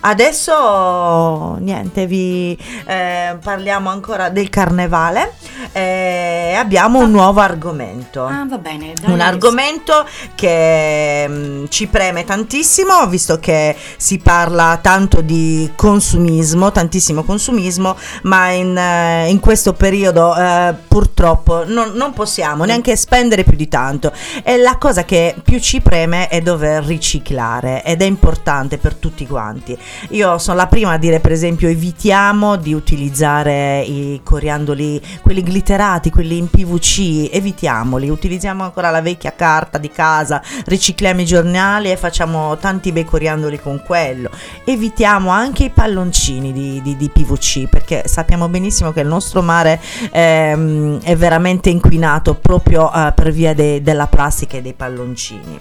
Adesso 0.00 1.56
niente, 1.60 2.06
vi 2.06 2.56
eh, 2.86 3.36
parliamo 3.42 3.90
ancora 3.90 4.28
del 4.28 4.48
carnevale. 4.48 5.32
Eh, 5.72 6.54
abbiamo 6.56 7.00
un 7.00 7.10
nuovo 7.10 7.40
argomento 7.40 8.24
Ah, 8.24 8.46
va 8.48 8.58
bene. 8.58 8.92
dai, 9.00 9.12
un 9.12 9.20
argomento 9.20 10.06
che 10.34 11.26
mm, 11.28 11.64
ci 11.68 11.86
preme 11.86 12.24
tantissimo, 12.24 13.06
visto 13.08 13.38
che 13.38 13.74
si 13.96 14.18
parla 14.18 14.78
tanto 14.80 15.20
di 15.20 15.70
consumismo, 15.74 16.70
tantissimo 16.72 17.24
consumismo, 17.24 17.96
ma 18.22 18.50
in, 18.50 18.76
eh, 18.76 19.28
in 19.28 19.40
questo 19.40 19.72
periodo 19.72 20.34
eh, 20.36 20.74
purtroppo 20.86 21.64
non, 21.66 21.92
non 21.94 22.12
possiamo 22.12 22.64
neanche 22.64 22.96
spendere 22.96 23.44
più 23.44 23.56
di 23.56 23.68
tanto. 23.68 24.12
E 24.42 24.56
la 24.58 24.76
cosa 24.78 25.04
che 25.04 25.34
più 25.42 25.58
ci 25.58 25.80
preme 25.80 26.28
è 26.28 26.40
dover 26.40 26.84
riciclare 26.84 27.82
ed 27.84 28.02
è 28.02 28.04
importante 28.04 28.78
per 28.78 28.94
tutti 28.94 29.26
quanti. 29.26 29.76
Io 30.10 30.38
sono 30.38 30.56
la 30.56 30.66
prima 30.66 30.92
a 30.92 30.98
dire, 30.98 31.20
per 31.20 31.32
esempio, 31.32 31.68
evitiamo 31.68 32.56
di 32.56 32.74
utilizzare 32.74 33.82
i 33.82 34.20
coriandoli, 34.22 35.00
quelli 35.22 35.42
glitterati, 35.42 36.10
quelli 36.10 36.38
in 36.38 36.48
PVC, 36.48 37.30
evitiamoli, 37.32 38.08
utilizziamo 38.08 38.62
ancora 38.64 38.90
la 38.90 39.00
vecchia 39.00 39.34
carta 39.34 39.78
di 39.78 39.90
casa, 39.90 40.42
ricicliamo 40.64 41.20
i 41.20 41.24
giornali 41.24 41.90
e 41.90 41.96
facciamo 41.96 42.56
tanti 42.58 42.92
bei 42.92 43.04
coriandoli 43.04 43.60
con 43.60 43.82
quello. 43.84 44.30
Evitiamo 44.64 45.30
anche 45.30 45.64
i 45.64 45.70
palloncini 45.70 46.52
di, 46.52 46.80
di- 46.82 46.96
di 46.96 47.08
PVC 47.08 47.68
perché 47.68 48.04
sappiamo 48.06 48.48
benissimo 48.48 48.92
che 48.92 49.00
il 49.00 49.06
nostro 49.06 49.42
mare 49.42 49.80
ehm, 50.10 51.00
è 51.02 51.16
veramente 51.16 51.70
inquinato 51.70 52.34
proprio 52.34 52.92
eh, 52.92 53.12
per 53.14 53.30
via 53.32 53.54
de- 53.54 53.82
della 53.82 54.06
plastica 54.06 54.56
e 54.56 54.62
dei 54.62 54.74
palloncini. 54.74 55.60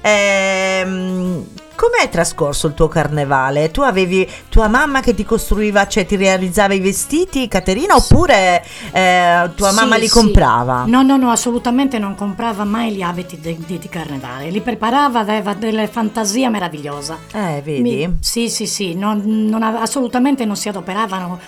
Ehm, 0.00 1.44
come 1.76 1.98
è 2.02 2.08
trascorso 2.08 2.66
il 2.66 2.74
tuo 2.74 2.88
carnevale? 2.88 3.70
Tu 3.70 3.82
avevi 3.82 4.28
tua 4.48 4.66
mamma 4.68 5.00
che 5.00 5.14
ti 5.14 5.24
costruiva, 5.24 5.86
cioè 5.86 6.04
ti 6.06 6.16
realizzava 6.16 6.74
i 6.74 6.80
vestiti, 6.80 7.46
Caterina, 7.46 7.94
oppure 7.94 8.64
eh, 8.90 9.50
tua 9.54 9.68
Sì, 9.70 9.74
mamma 9.76 9.96
li 9.96 10.08
sì. 10.08 10.12
comprava? 10.18 10.84
No, 10.86 11.02
no, 11.02 11.16
no, 11.16 11.30
assolutamente 11.30 11.98
non 11.98 12.14
comprava 12.16 12.64
mai 12.64 12.92
gli 12.94 13.02
abiti 13.02 13.38
di, 13.38 13.56
di- 13.64 13.78
di 13.78 13.88
carnevale. 13.88 14.50
Li 14.50 14.60
preparava, 14.60 15.20
aveva 15.20 15.54
delle 15.54 15.86
fantasie 15.86 16.48
meravigliose. 16.48 17.16
Eh, 17.32 17.60
vedi? 17.64 17.80
Mi- 17.82 18.16
sì, 18.20 18.48
sì, 18.48 18.66
sì, 18.66 18.94
non- 18.94 19.22
non 19.24 19.62
assolutamente 19.62 20.44
non 20.44 20.56
si 20.56 20.68
adoperavano, 20.68 21.38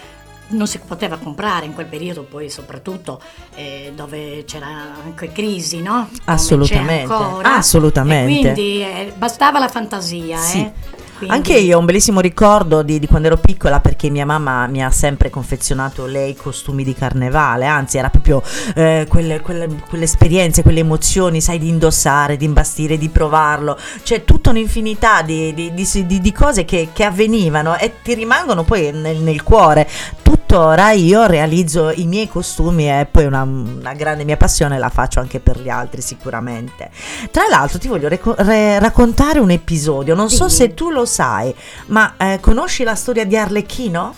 non 0.49 0.67
si 0.67 0.79
poteva 0.79 1.17
comprare 1.17 1.67
in 1.67 1.75
quel 1.75 1.87
periodo, 1.87 2.23
poi 2.23 2.49
soprattutto 2.51 3.21
eh, 3.55 3.93
dove 3.95 4.45
c'era 4.47 4.67
anche 5.05 5.31
crisi, 5.33 5.83
no? 5.83 6.09
Come 6.09 6.23
Assolutamente, 6.25 7.13
assolutamente. 7.43 8.49
E 8.51 8.53
quindi 8.53 8.83
eh, 8.83 9.13
bastava 9.17 9.59
la 9.59 9.69
fantasia, 9.69 10.39
Sì. 10.39 10.61
eh. 10.61 11.07
Quindi- 11.19 11.35
Anche 11.35 11.55
io 11.59 11.77
ho 11.77 11.81
un 11.81 11.85
bellissimo 11.85 12.21
ricordo 12.21 12.83
di, 12.83 13.01
di 13.01 13.09
quando 13.09 13.27
ero 13.27 13.39
piccola 13.39 13.81
perché 13.81 14.09
mia 14.09 14.25
mamma 14.25 14.69
mi 14.69 14.85
ha 14.85 14.91
sempre 14.93 15.31
confezionato 15.31 16.07
lei 16.07 16.37
costumi 16.37 16.85
di 16.85 16.95
carnevale, 16.95 17.67
anzi 17.67 17.99
era 17.99 18.09
proprio 18.09 18.41
eh, 18.77 19.05
quelle, 19.09 19.41
quelle- 19.41 19.67
quelle 19.89 20.05
esperienze, 20.05 20.63
quelle 20.63 20.79
emozioni, 20.79 21.41
sai, 21.41 21.59
di 21.59 21.67
indossare, 21.67 22.37
di 22.37 22.45
imbastire, 22.45 22.97
di 22.97 23.09
provarlo, 23.09 23.77
c'è 24.05 24.23
tutta 24.23 24.51
un'infinità 24.51 25.23
di- 25.23 25.53
di- 25.55 26.21
di 26.21 26.33
cose 26.33 26.65
che, 26.65 26.91
che 26.93 27.03
avvenivano 27.03 27.77
e 27.77 27.95
ti 28.01 28.15
rimangono 28.15 28.63
poi 28.63 28.93
nel, 28.93 29.17
nel 29.17 29.43
cuore. 29.43 29.89
Tuttora 30.29 30.93
io 30.93 31.25
realizzo 31.27 31.91
i 31.91 32.07
miei 32.07 32.29
costumi 32.29 32.89
e 32.89 33.07
poi 33.11 33.25
una, 33.25 33.43
una 33.43 33.95
grande 33.95 34.25
mia 34.25 34.37
passione 34.37 34.79
la 34.79 34.91
faccio 34.91 35.21
anche 35.21 35.41
per 35.41 35.59
gli 35.59 35.71
altri 35.71 36.03
sicuramente. 36.03 36.91
Tra 37.31 37.45
l'altro 37.49 37.79
ti 37.79 37.89
voglio 37.89 38.09
reco- 38.09 38.35
re- 38.37 38.79
raccontare 38.79 39.39
un 39.39 39.51
episodio, 39.51 40.15
non 40.15 40.29
so 40.29 40.45
Dimmi. 40.47 40.51
se 40.51 40.75
tu 40.75 40.91
lo 40.91 41.07
sai, 41.07 41.55
ma 41.87 42.15
eh, 42.19 42.39
conosci 42.41 42.83
la 42.85 42.95
storia 42.95 43.25
di 43.25 43.37
Arlecchino? 43.39 44.15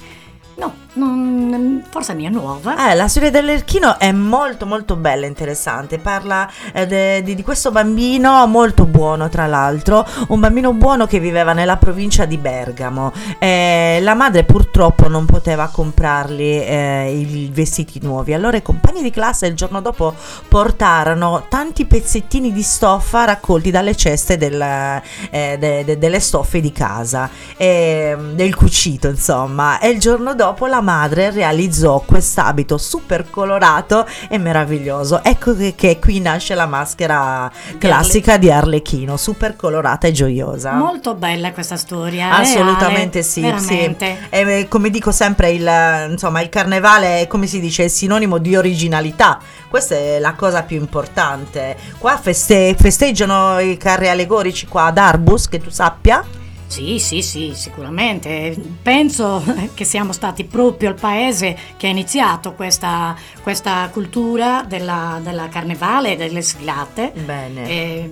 No, 0.57 0.75
non- 0.94 1.83
forse 1.88 2.14
mi 2.14 2.24
è 2.24 2.29
nuova. 2.29 2.90
Eh, 2.90 2.94
la 2.94 3.09
storia 3.09 3.31
dell'Arlecchino 3.31 3.98
è 3.98 4.12
molto 4.12 4.66
molto 4.66 4.96
bella 4.96 5.26
interessante, 5.26 5.98
parla 5.98 6.48
eh, 6.72 6.87
de- 6.87 7.22
di, 7.22 7.35
di 7.35 7.42
questo 7.42 7.70
bambino 7.70 8.46
molto 8.46 8.85
buono 8.85 9.29
tra 9.29 9.46
l'altro, 9.46 10.07
un 10.29 10.40
bambino 10.40 10.72
buono 10.72 11.07
che 11.07 11.18
viveva 11.20 11.53
nella 11.53 11.76
provincia 11.76 12.24
di 12.24 12.37
Bergamo. 12.37 13.12
Eh, 13.38 13.98
la 14.03 14.14
madre 14.14 14.44
purtroppo 14.44 15.09
non 15.09 15.26
poteva 15.26 15.68
comprargli 15.68 16.42
eh, 16.42 17.11
i 17.12 17.50
vestiti 17.53 18.00
nuovi, 18.03 18.35
allora 18.35 18.57
i 18.57 18.62
compagni 18.62 19.03
di 19.03 19.11
classe 19.11 19.46
il 19.46 19.55
giorno 19.55 19.81
dopo 19.81 20.14
portarono 20.48 21.46
tanti 21.48 21.87
pezzettini 21.87 22.53
di 22.53 22.62
stoffa 22.62 23.24
raccolti 23.24 23.70
dalle 23.70 23.94
ceste 23.96 24.37
del, 24.37 24.61
eh, 24.61 25.57
de- 25.59 25.85
de- 25.85 25.98
delle 25.98 26.20
stoffe 26.20 26.61
di 26.61 26.72
casa, 26.72 27.29
del 27.57 28.55
cucito 28.55 29.09
insomma, 29.09 29.79
e 29.79 29.88
il 29.88 29.98
giorno 30.00 30.35
dopo 30.35 30.66
la 30.66 30.79
madre 30.80 31.30
realizzò 31.30 32.00
quest'abito 32.00 32.78
super 32.78 33.30
colorato 33.30 34.06
e 34.28 34.38
meraviglioso. 34.38 35.22
Ecco 35.22 35.54
che, 35.54 35.74
che 35.74 35.98
qui 35.98 36.20
nasce 36.20 36.54
la 36.54 36.66
maschera 36.66 37.50
classica 37.78 38.36
di 38.36 38.50
Arlecchino, 38.50 39.16
super 39.16 39.56
colorata 39.56 40.06
e 40.06 40.12
gioiosa. 40.12 40.72
Molto 40.72 41.14
bella 41.14 41.52
questa 41.52 41.76
storia. 41.76 42.36
Assolutamente 42.36 43.24
reale, 43.34 43.58
sì, 43.60 43.66
sì. 43.66 43.96
E, 43.98 44.16
eh, 44.30 44.68
come 44.68 44.90
dico 44.90 45.12
sempre, 45.12 45.50
il, 45.50 46.10
insomma, 46.10 46.40
il 46.40 46.48
carnevale 46.48 47.20
è 47.20 47.26
come 47.26 47.46
si 47.46 47.60
dice, 47.60 47.84
è 47.84 47.88
sinonimo 47.88 48.38
di 48.38 48.56
originalità. 48.56 49.38
Questa 49.68 49.94
è 49.94 50.18
la 50.18 50.34
cosa 50.34 50.62
più 50.62 50.78
importante. 50.78 51.76
Qua 51.98 52.18
feste- 52.18 52.74
festeggiano 52.78 53.58
i 53.58 53.76
carri 53.76 54.08
allegorici 54.08 54.66
qua 54.66 54.86
ad 54.86 54.98
Arbus, 54.98 55.48
che 55.48 55.60
tu 55.60 55.70
sappia. 55.70 56.38
Sì, 56.70 57.00
sì, 57.00 57.20
sì, 57.20 57.50
sicuramente. 57.52 58.56
Penso 58.80 59.42
che 59.74 59.85
siamo 59.85 60.12
stati 60.12 60.44
proprio 60.44 60.90
il 60.90 60.94
paese 60.94 61.59
che 61.76 61.88
ha 61.88 61.90
iniziato 61.90 62.52
questa, 62.52 63.16
questa 63.42 63.88
cultura 63.90 64.64
della, 64.66 65.18
della 65.20 65.48
carnevale 65.48 66.12
e 66.12 66.16
delle 66.16 66.42
sfilate. 66.42 67.12
Bene. 67.24 67.68
E, 67.68 68.09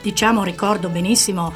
diciamo, 0.00 0.44
ricordo 0.44 0.90
benissimo 0.90 1.52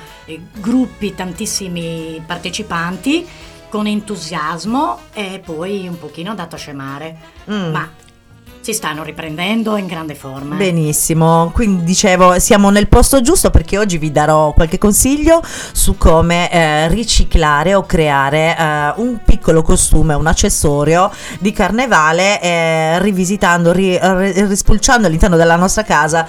gruppi, 0.54 1.14
tantissimi 1.14 2.20
partecipanti 2.26 3.24
con 3.68 3.86
entusiasmo 3.86 4.98
e 5.12 5.40
poi 5.44 5.86
un 5.86 5.96
pochino 5.96 6.30
andato 6.30 6.56
a 6.56 6.58
scemare. 6.58 7.16
Mm. 7.48 7.70
Ma 7.70 7.88
si 8.66 8.72
stanno 8.72 9.04
riprendendo 9.04 9.76
in 9.76 9.86
grande 9.86 10.16
forma. 10.16 10.56
Benissimo, 10.56 11.52
quindi 11.54 11.84
dicevo 11.84 12.40
siamo 12.40 12.68
nel 12.70 12.88
posto 12.88 13.20
giusto 13.20 13.50
perché 13.50 13.78
oggi 13.78 13.96
vi 13.96 14.10
darò 14.10 14.52
qualche 14.54 14.76
consiglio 14.76 15.40
su 15.70 15.96
come 15.96 16.50
eh, 16.50 16.88
riciclare 16.88 17.74
o 17.74 17.82
creare 17.82 18.56
eh, 18.58 18.92
un 18.96 19.20
piccolo 19.24 19.62
costume, 19.62 20.14
un 20.14 20.26
accessorio 20.26 21.12
di 21.38 21.52
carnevale 21.52 22.42
eh, 22.42 22.98
rivisitando, 23.02 23.70
ri- 23.70 24.00
ri- 24.00 24.46
rispulciando 24.46 25.06
all'interno 25.06 25.36
della 25.36 25.54
nostra 25.54 25.84
casa 25.84 26.26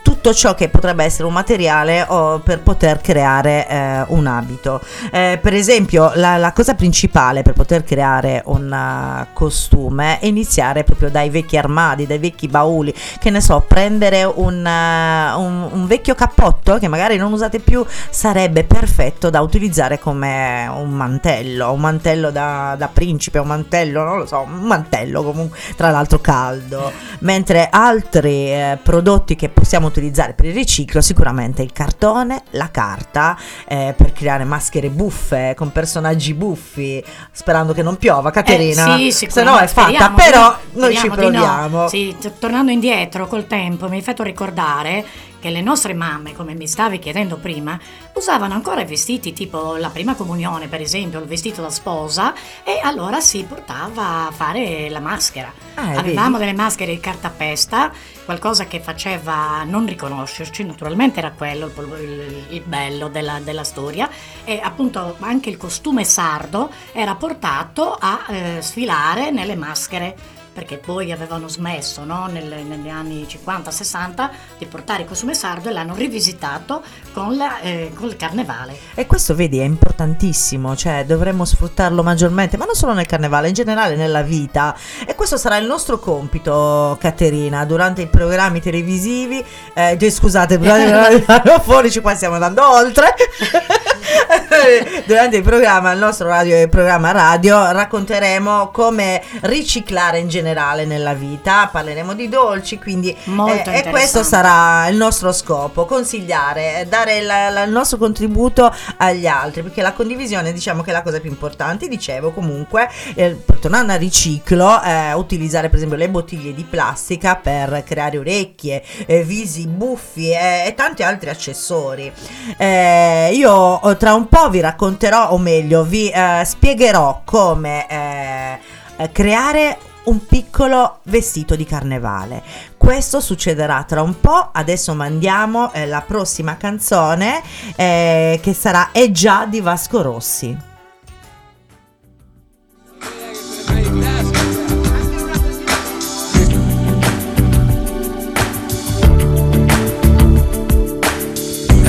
tutto 0.00 0.32
ciò 0.32 0.54
che 0.54 0.70
potrebbe 0.70 1.04
essere 1.04 1.24
un 1.24 1.34
materiale 1.34 2.06
o 2.08 2.38
per 2.38 2.62
poter 2.62 3.02
creare 3.02 3.68
eh, 3.68 4.04
un 4.08 4.26
abito. 4.26 4.80
Eh, 5.12 5.38
per 5.42 5.52
esempio 5.52 6.12
la, 6.14 6.38
la 6.38 6.52
cosa 6.52 6.74
principale 6.74 7.42
per 7.42 7.52
poter 7.52 7.84
creare 7.84 8.40
un 8.46 8.72
eh, 8.72 9.26
costume 9.34 10.20
è 10.20 10.26
iniziare 10.26 10.84
proprio 10.84 11.10
dai 11.10 11.28
vecchi 11.28 11.58
armadi, 11.66 12.06
dai 12.06 12.18
vecchi 12.18 12.46
bauli, 12.48 12.94
che 13.18 13.30
ne 13.30 13.40
so, 13.40 13.64
prendere 13.66 14.24
un, 14.24 14.64
eh, 14.66 15.32
un- 15.34 15.68
un 15.72 15.86
vecchio 15.86 16.14
cappotto 16.14 16.78
che 16.78 16.88
magari 16.88 17.16
non 17.16 17.32
usate 17.32 17.58
più 17.58 17.84
sarebbe 18.10 18.64
perfetto 18.64 19.30
da 19.30 19.40
utilizzare 19.40 19.98
come 19.98 20.66
un 20.72 20.90
mantello, 20.90 21.72
un 21.72 21.80
mantello 21.80 22.30
da, 22.30 22.74
da 22.78 22.88
principe, 22.88 23.38
un 23.38 23.48
mantello, 23.48 24.02
non 24.04 24.18
lo 24.18 24.26
so, 24.26 24.40
un 24.40 24.60
mantello 24.66 25.22
comunque, 25.22 25.58
tra 25.76 25.90
l'altro 25.90 26.20
caldo, 26.20 26.92
mentre 27.20 27.68
altri 27.70 28.52
eh, 28.52 28.78
prodotti 28.82 29.34
che 29.36 29.48
possiamo 29.48 29.86
utilizzare 29.86 30.32
per 30.34 30.46
il 30.46 30.54
riciclo 30.54 31.00
sicuramente 31.00 31.62
il 31.62 31.72
cartone, 31.72 32.42
la 32.50 32.70
carta 32.70 33.36
eh, 33.66 33.94
per 33.96 34.12
creare 34.12 34.44
maschere 34.44 34.88
buffe 34.90 35.54
con 35.56 35.72
personaggi 35.72 36.34
buffi, 36.34 37.02
sperando 37.32 37.72
che 37.72 37.82
non 37.82 37.96
piova, 37.96 38.30
Caterina, 38.30 38.96
Eh, 38.96 39.10
sì, 39.10 39.26
se 39.30 39.42
no 39.42 39.58
è 39.58 39.66
fatta, 39.66 40.10
però 40.10 40.48
no. 40.72 40.80
noi 40.80 40.94
ci 40.96 41.08
Speriamo 41.10 41.16
di 41.56 41.62
no. 41.72 41.86
proviamo. 41.86 41.88
Sì, 41.88 42.16
tornando 42.38 42.70
indietro 42.70 43.26
col 43.26 43.46
tempo, 43.46 43.88
mi 43.88 43.96
hai 43.96 44.02
fatto 44.02 44.22
ricordare 44.22 45.04
che 45.38 45.50
le 45.50 45.60
nostre 45.60 45.92
mamme, 45.94 46.34
come 46.34 46.54
mi 46.54 46.66
stavi 46.66 46.98
chiedendo 46.98 47.36
prima, 47.36 47.78
usavano 48.14 48.54
ancora 48.54 48.80
i 48.80 48.86
vestiti 48.86 49.32
tipo 49.32 49.76
la 49.76 49.90
prima 49.90 50.14
comunione, 50.14 50.66
per 50.66 50.80
esempio, 50.80 51.20
il 51.20 51.26
vestito 51.26 51.60
da 51.62 51.70
sposa, 51.70 52.34
e 52.64 52.80
allora 52.82 53.20
si 53.20 53.44
portava 53.44 54.26
a 54.26 54.30
fare 54.32 54.88
la 54.88 54.98
maschera. 54.98 55.52
Ah, 55.74 55.90
Avevamo 55.98 56.38
vedi? 56.38 56.46
delle 56.50 56.56
maschere 56.56 56.92
di 56.92 57.00
cartapesta, 57.00 57.92
qualcosa 58.24 58.64
che 58.64 58.80
faceva 58.80 59.62
non 59.64 59.86
riconoscerci, 59.86 60.64
naturalmente 60.64 61.18
era 61.20 61.30
quello 61.30 61.70
il- 62.00 62.44
il 62.48 62.62
bello 62.64 63.08
della, 63.08 63.38
della 63.38 63.62
storia, 63.62 64.08
e 64.44 64.58
appunto 64.60 65.16
anche 65.20 65.50
il 65.50 65.58
costume 65.58 66.02
sardo 66.04 66.70
era 66.92 67.14
portato 67.14 67.96
a 67.98 68.24
eh, 68.28 68.62
sfilare 68.62 69.30
nelle 69.30 69.54
maschere 69.54 70.16
perché 70.56 70.78
poi 70.78 71.12
avevano 71.12 71.48
smesso 71.48 72.02
no, 72.04 72.28
nel- 72.28 72.64
negli 72.66 72.88
anni 72.88 73.26
50-60 73.28 74.30
di 74.56 74.64
portare 74.64 75.02
il 75.02 75.08
costume 75.08 75.34
sardo 75.34 75.68
e 75.68 75.72
l'hanno 75.72 75.94
rivisitato 75.94 76.82
con, 77.12 77.36
la, 77.36 77.60
eh, 77.60 77.92
con 77.94 78.08
il 78.08 78.16
carnevale. 78.16 78.74
E 78.94 79.04
questo 79.04 79.34
vedi 79.34 79.58
è 79.58 79.64
importantissimo, 79.64 80.74
cioè 80.74 81.04
dovremmo 81.04 81.44
sfruttarlo 81.44 82.02
maggiormente, 82.02 82.56
ma 82.56 82.64
non 82.64 82.74
solo 82.74 82.94
nel 82.94 83.04
carnevale, 83.04 83.48
in 83.48 83.54
generale 83.54 83.96
nella 83.96 84.22
vita. 84.22 84.74
E 85.06 85.14
questo 85.14 85.36
sarà 85.36 85.58
il 85.58 85.66
nostro 85.66 85.98
compito, 85.98 86.96
Caterina, 86.98 87.66
durante 87.66 88.00
i 88.00 88.06
programmi 88.06 88.62
televisivi, 88.62 89.44
eh, 89.74 90.10
scusate, 90.10 90.56
durante 90.58 90.86
i 90.86 90.90
programmi 90.90 91.24
radiofonici, 91.26 92.00
qua 92.00 92.14
stiamo 92.14 92.36
andando 92.36 92.66
oltre. 92.66 93.14
durante 95.06 95.36
il 95.36 95.42
programma, 95.42 95.92
il 95.92 95.98
nostro 95.98 96.28
radio 96.28 96.60
il 96.60 96.68
programma 96.68 97.10
radio, 97.12 97.70
racconteremo 97.72 98.70
come 98.70 99.22
riciclare 99.42 100.18
in 100.18 100.28
generale 100.28 100.84
nella 100.84 101.14
vita, 101.14 101.68
parleremo 101.70 102.14
di 102.14 102.28
dolci, 102.28 102.78
quindi 102.78 103.16
Molto 103.24 103.70
eh, 103.70 103.78
e 103.78 103.90
questo 103.90 104.22
sarà 104.22 104.88
il 104.88 104.96
nostro 104.96 105.32
scopo, 105.32 105.84
consigliare, 105.86 106.86
dare 106.88 107.20
la- 107.22 107.50
la- 107.50 107.62
il 107.64 107.70
nostro 107.70 107.98
contributo 107.98 108.72
agli 108.98 109.26
altri, 109.26 109.62
perché 109.62 109.82
la 109.82 109.92
condivisione 109.92 110.52
diciamo 110.52 110.82
che 110.82 110.90
è 110.90 110.92
la 110.92 111.02
cosa 111.02 111.20
più 111.20 111.30
importante, 111.30 111.88
dicevo 111.88 112.32
comunque, 112.32 112.88
eh, 113.14 113.44
tornando 113.60 113.92
al 113.92 113.98
riciclo, 113.98 114.82
eh, 114.82 115.12
utilizzare 115.14 115.68
per 115.68 115.76
esempio 115.76 115.98
le 115.98 116.08
bottiglie 116.08 116.54
di 116.54 116.64
plastica 116.68 117.36
per 117.36 117.82
creare 117.84 118.18
orecchie, 118.18 118.82
eh, 119.06 119.22
visi 119.22 119.66
buffi 119.66 120.30
eh, 120.30 120.64
e 120.66 120.74
tanti 120.74 121.02
altri 121.02 121.30
accessori. 121.30 122.12
Eh, 122.56 123.30
io 123.32 123.86
tra 123.96 124.14
un 124.14 124.28
po' 124.28 124.48
vi 124.48 124.60
racconterò, 124.60 125.30
o 125.30 125.38
meglio, 125.38 125.84
vi 125.84 126.08
eh, 126.08 126.42
spiegherò 126.44 127.22
come 127.24 127.86
eh, 127.88 129.10
creare 129.12 129.78
un 130.04 130.24
piccolo 130.24 131.00
vestito 131.04 131.56
di 131.56 131.64
carnevale. 131.64 132.42
Questo 132.76 133.20
succederà 133.20 133.84
tra 133.84 134.02
un 134.02 134.20
po'. 134.20 134.50
Adesso 134.52 134.94
mandiamo 134.94 135.72
eh, 135.72 135.86
la 135.86 136.02
prossima 136.06 136.56
canzone 136.56 137.42
eh, 137.76 138.38
che 138.42 138.54
sarà 138.54 138.90
È 138.92 139.10
già 139.10 139.46
di 139.46 139.60
Vasco 139.60 140.02
Rossi. 140.02 140.74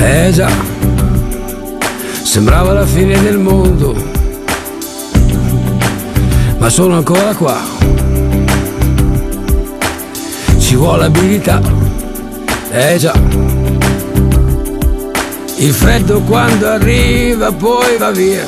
Eh 0.00 0.30
già, 0.32 0.48
sembrava 2.28 2.74
la 2.74 2.84
fine 2.84 3.18
del 3.22 3.38
mondo, 3.38 3.96
ma 6.58 6.68
sono 6.68 6.96
ancora 6.96 7.34
qua. 7.34 7.58
Ci 10.58 10.76
vuole 10.76 11.06
abilità, 11.06 11.58
eh 12.70 12.96
già. 12.98 13.14
Il 15.56 15.72
freddo 15.72 16.20
quando 16.20 16.68
arriva 16.68 17.50
poi 17.50 17.96
va 17.96 18.10
via. 18.10 18.44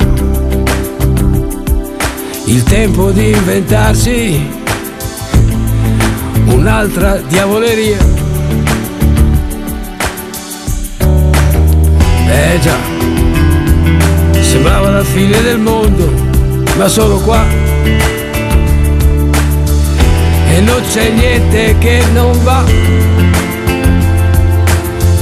Il 2.44 2.62
tempo 2.64 3.10
di 3.12 3.30
inventarsi 3.30 4.46
un'altra 6.44 7.16
diavoleria. 7.26 7.98
Eh 12.28 12.58
già, 12.60 12.89
sembrava 14.50 14.90
la 14.90 15.04
fine 15.04 15.40
del 15.42 15.58
mondo, 15.60 16.12
ma 16.76 16.88
solo 16.88 17.18
qua. 17.20 17.40
E 20.48 20.60
non 20.60 20.82
c'è 20.92 21.08
niente 21.10 21.76
che 21.78 22.02
non 22.12 22.36
va, 22.42 22.64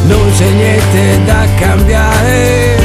non 0.07 0.33
c'è 0.35 0.49
niente 0.49 1.25
da 1.27 1.47
cambiare. 1.59 2.77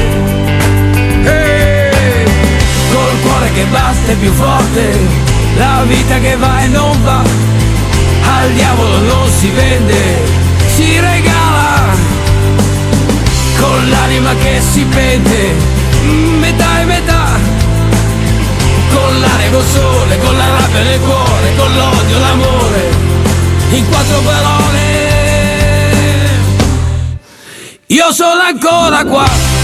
Col 2.92 3.20
cuore 3.22 3.50
che 3.54 3.64
batte 3.72 4.14
più 4.16 4.34
forte, 4.34 4.98
la 5.56 5.86
vita 5.88 6.20
che 6.20 6.36
va 6.36 6.62
e 6.62 6.68
non 6.68 7.02
va, 7.04 7.22
al 7.22 8.52
diavolo 8.52 8.98
non 8.98 9.30
si 9.30 9.50
vende, 9.50 9.96
si 10.76 11.00
regala 11.00 11.96
con 13.62 13.90
l'anima 13.90 14.36
che 14.36 14.60
si 14.60 14.84
pente, 14.84 15.82
metà 16.40 16.82
e 16.82 16.86
metà, 16.86 17.40
con 18.92 19.20
l'aria 19.20 19.50
col 19.50 19.66
sole, 19.66 20.18
con 20.20 20.38
la 20.38 20.48
rabbia 20.48 20.82
nel 20.82 21.00
cuore, 21.00 21.56
con 21.56 21.76
l'odio, 21.76 22.20
l'amore, 22.20 22.92
in 23.70 23.90
quattro 23.90 24.20
parole. 24.20 25.22
Io 27.88 28.12
sono 28.12 28.42
ancora 28.42 29.04
qua. 29.06 29.63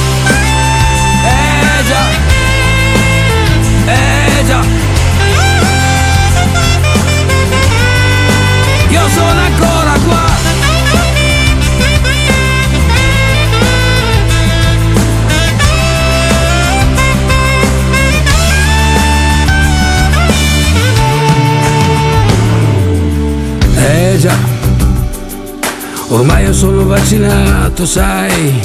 Ormai 26.10 26.44
io 26.44 26.54
sono 26.54 26.86
vaccinato, 26.86 27.86
sai, 27.86 28.60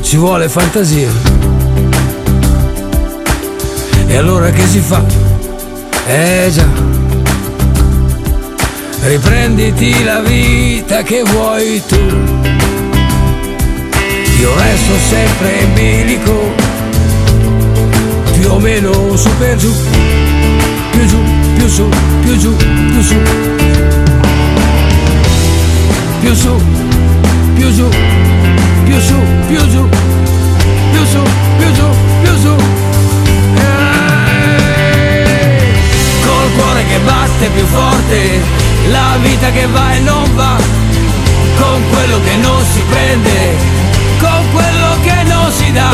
ci 0.00 0.16
vuole 0.16 0.48
fantasia. 0.48 1.10
E 4.06 4.16
allora 4.16 4.50
che 4.50 4.66
si 4.66 4.80
fa? 4.80 5.02
Eh 6.06 6.50
già, 6.52 6.66
riprenditi 9.02 10.04
la 10.04 10.20
vita 10.20 11.02
che 11.02 11.22
vuoi 11.22 11.82
tu. 11.86 11.96
Io 14.40 14.54
resto 14.56 14.92
sempre 15.08 15.60
in 15.60 15.72
bilico, 15.74 16.32
più 18.38 18.50
o 18.50 18.58
meno 18.58 19.16
su 19.16 19.30
per 19.38 19.56
giù, 19.56 19.72
più 20.90 21.06
giù, 21.06 21.18
più 21.56 21.68
su, 21.68 21.88
più 22.22 22.36
giù, 22.36 22.56
più 22.56 23.02
su. 23.02 23.16
Più 26.22 26.34
su, 26.36 26.54
più 27.54 27.68
giù, 27.74 27.88
più 28.84 29.00
su, 29.00 29.14
più 29.48 29.58
giù, 29.68 29.88
più 30.92 31.04
su, 31.04 31.20
più 31.58 31.72
giù, 31.72 31.84
più 32.22 32.36
su. 32.40 32.54
Eh, 33.56 33.64
Col 36.24 36.52
cuore 36.56 36.84
che 36.86 36.98
batte 37.04 37.48
più 37.48 37.66
forte, 37.66 38.40
la 38.92 39.18
vita 39.20 39.50
che 39.50 39.66
va 39.66 39.94
e 39.94 39.98
non 39.98 40.32
va, 40.36 40.56
con 41.58 41.82
quello 41.90 42.20
che 42.20 42.36
non 42.36 42.64
si 42.72 42.80
prende, 42.88 43.56
con 44.20 44.48
quello 44.52 44.96
che 45.02 45.24
non 45.24 45.50
si 45.50 45.72
dà, 45.72 45.90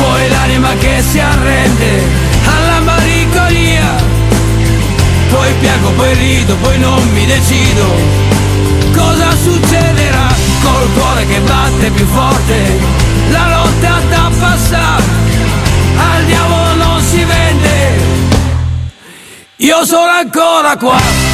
poi 0.00 0.28
l'anima 0.30 0.72
che 0.78 1.02
si 1.06 1.20
arrende 1.20 2.02
alla 2.44 2.80
malinconia, 2.80 3.94
poi 5.28 5.52
piango, 5.60 5.90
poi 5.90 6.14
rido, 6.14 6.56
poi 6.62 6.78
non 6.78 7.06
mi 7.12 7.26
decido 7.26 8.37
cosa 8.94 9.30
succederà? 9.42 10.26
Col 10.62 10.92
cuore 10.94 11.26
che 11.26 11.40
batte 11.40 11.90
più 11.90 12.06
forte 12.06 12.78
la 13.30 13.48
lotta 13.48 14.00
da 14.08 14.30
passare 14.38 15.04
al 15.96 16.24
diavolo 16.24 16.74
non 16.74 17.02
si 17.02 17.24
vende. 17.24 18.16
Io 19.56 19.84
sono 19.84 20.10
ancora 20.10 20.76
qua 20.76 21.27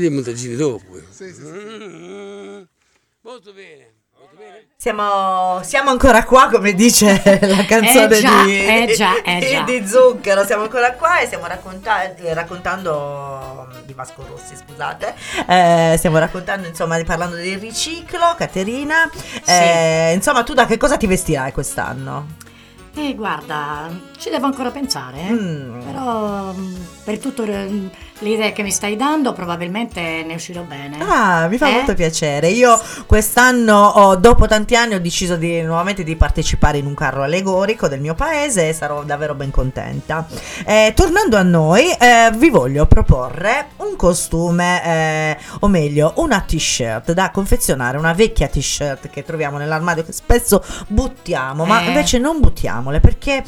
dei 0.00 0.10
montagini 0.10 0.56
dopo. 0.56 0.84
Mm, 1.22 2.62
Molto 3.22 3.52
bene, 3.52 3.92
molto 4.18 4.34
bene. 4.36 4.66
Siamo, 4.76 5.60
siamo 5.62 5.90
ancora 5.90 6.24
qua, 6.24 6.48
come 6.50 6.72
dice 6.72 7.20
la 7.42 7.64
canzone 7.66 8.16
Eh 8.16 8.20
già, 8.20 8.44
di, 8.44 8.58
eh 8.66 8.92
già, 8.96 9.22
eh 9.22 9.62
di- 9.66 9.86
Zucchero. 9.86 10.44
Siamo 10.46 10.62
ancora 10.62 10.92
qua 10.94 11.20
e 11.20 11.26
stiamo 11.26 11.46
racconta- 11.46 12.14
eh, 12.16 12.32
raccontando 12.32 13.68
di 13.84 13.92
Vasco 13.92 14.24
Rossi, 14.26 14.54
scusate. 14.56 15.14
Eh, 15.46 15.94
stiamo 15.98 16.16
raccontando, 16.18 16.66
insomma, 16.66 16.96
di- 16.96 17.04
parlando 17.04 17.36
del 17.36 17.58
riciclo, 17.58 18.34
Caterina. 18.38 19.10
Eh, 19.44 20.12
insomma, 20.14 20.42
tu 20.44 20.54
da 20.54 20.64
che 20.64 20.78
cosa 20.78 20.96
ti 20.96 21.06
vestirai 21.06 21.52
quest'anno? 21.52 22.36
Eh, 22.94 23.14
guarda, 23.14 23.88
ci 24.20 24.28
devo 24.28 24.44
ancora 24.46 24.70
pensare, 24.70 25.18
eh. 25.28 25.32
Mm. 25.32 25.80
però 25.80 26.52
mm, 26.52 26.74
per 27.04 27.18
tutte 27.18 27.44
le 28.22 28.28
idee 28.28 28.52
che 28.52 28.62
mi 28.62 28.70
stai 28.70 28.94
dando 28.94 29.32
probabilmente 29.32 30.22
ne 30.26 30.34
uscirò 30.34 30.60
bene. 30.62 30.98
Ah, 31.00 31.48
mi 31.48 31.56
fa 31.56 31.68
Eh? 31.68 31.72
molto 31.72 31.94
piacere. 31.94 32.48
Io 32.48 32.78
quest'anno, 33.06 34.16
dopo 34.20 34.46
tanti 34.46 34.76
anni, 34.76 34.94
ho 34.94 35.00
deciso 35.00 35.36
di, 35.36 35.62
nuovamente 35.62 36.02
di 36.04 36.16
partecipare 36.16 36.76
in 36.76 36.84
un 36.84 36.92
carro 36.94 37.22
allegorico 37.22 37.88
del 37.88 38.00
mio 38.00 38.14
paese 38.14 38.68
e 38.68 38.72
sarò 38.74 39.02
davvero 39.04 39.34
ben 39.34 39.50
contenta. 39.50 40.26
Eh, 40.66 40.92
tornando 40.94 41.38
a 41.38 41.42
noi, 41.42 41.90
eh, 41.90 42.30
vi 42.36 42.50
voglio 42.50 42.84
proporre 42.86 43.68
un 43.76 43.96
costume, 43.96 44.84
eh, 44.84 45.36
o 45.60 45.68
meglio, 45.68 46.12
una 46.16 46.40
t-shirt 46.40 47.12
da 47.12 47.30
confezionare, 47.30 47.96
una 47.96 48.12
vecchia 48.12 48.48
t-shirt 48.48 49.08
che 49.08 49.24
troviamo 49.24 49.56
nell'armadio 49.56 50.04
che 50.04 50.12
spesso 50.12 50.62
buttiamo, 50.88 51.64
ma 51.64 51.80
Eh. 51.82 51.86
invece 51.86 52.18
non 52.18 52.38
buttiamole 52.40 53.00
perché 53.00 53.42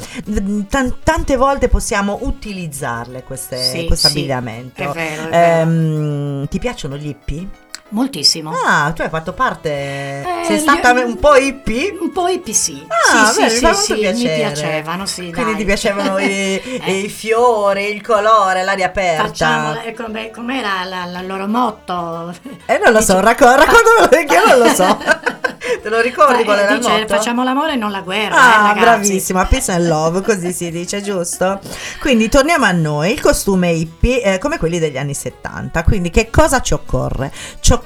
tan- 0.67 0.95
tante 1.03 1.35
volte 1.35 1.67
possiamo 1.67 2.19
utilizzarle 2.21 3.23
queste, 3.23 3.57
Sì, 3.61 3.85
questo 3.85 4.07
sì, 4.07 4.17
abbigliamento. 4.17 4.81
è 4.83 4.87
vero, 4.93 5.23
è 5.23 5.29
vero. 5.29 5.61
Ehm, 5.69 6.47
ti 6.47 6.59
piacciono 6.59 6.97
gli 6.97 7.07
hippie? 7.07 7.47
Moltissimo. 7.93 8.51
Ah, 8.65 8.91
tu 8.91 9.03
hai 9.03 9.09
fatto 9.09 9.33
parte. 9.33 9.69
Eh, 9.69 10.25
sei 10.45 10.57
stata 10.59 10.93
gli- 10.93 11.03
un 11.03 11.17
po' 11.19 11.35
hippie? 11.35 11.95
Un 11.99 12.11
po' 12.11 12.27
hippie 12.27 12.53
sì. 12.53 12.83
Ah, 12.87 13.31
sì, 13.31 13.41
beh, 13.43 13.49
sì, 13.49 13.53
mi 13.53 13.61
fa 13.61 13.73
sì, 13.73 13.93
sì, 14.15 14.23
mi 14.27 14.33
piacevano, 14.33 15.05
sì, 15.05 15.21
Quindi 15.31 15.51
dai. 15.51 15.55
ti 15.57 15.63
piacevano 15.65 16.17
i, 16.17 16.79
Eh. 16.83 16.91
i 17.01 17.09
fiori, 17.09 17.93
il 17.93 18.01
colore, 18.01 18.63
l'aria 18.63 18.87
aperta. 18.87 19.25
Facciamo, 19.25 19.79
eh, 19.83 19.93
come, 19.93 20.31
com'era 20.31 20.81
il 21.21 21.27
loro 21.27 21.47
motto? 21.47 22.33
Eh, 22.65 22.79
non 22.83 22.93
lo 22.93 23.01
so, 23.01 23.13
Dice- 23.13 23.21
racco- 23.25 23.55
raccontamelo 23.55 24.07
perché 24.09 24.33
io 24.33 24.47
non 24.47 24.57
lo 24.57 24.73
so. 24.73 24.97
Te 25.83 25.89
lo 25.89 26.01
ricordi 26.01 26.41
Eh, 26.41 26.45
qual 26.45 26.59
era 26.59 26.71
il 26.73 26.79
dice, 26.79 26.89
motto? 26.91 27.07
facciamo 27.07 27.43
l'amore 27.43 27.73
e 27.73 27.75
non 27.75 27.91
la 27.91 28.01
guerra, 28.01 28.35
eh, 28.35 28.39
Ah, 28.39 28.61
ragazzi. 28.67 28.79
bravissima, 28.79 29.45
peace 29.45 29.71
and 29.71 29.87
love, 29.87 30.21
così 30.25 30.51
si 30.51 30.71
dice, 30.71 31.01
giusto? 31.01 31.59
Quindi 31.99 32.27
torniamo 32.27 32.65
a 32.65 32.71
noi, 32.71 33.11
il 33.11 33.21
costume 33.21 33.71
hippie 33.71 34.21
eh, 34.23 34.37
come 34.39 34.57
quelli 34.57 34.79
degli 34.79 34.97
anni 34.97 35.13
70. 35.13 35.83
Quindi 35.83 36.09
che 36.09 36.29
cosa 36.29 36.59
ci 36.61 36.73
occorre? 36.73 37.31
Ci 37.59 37.71
occorre 37.73 37.81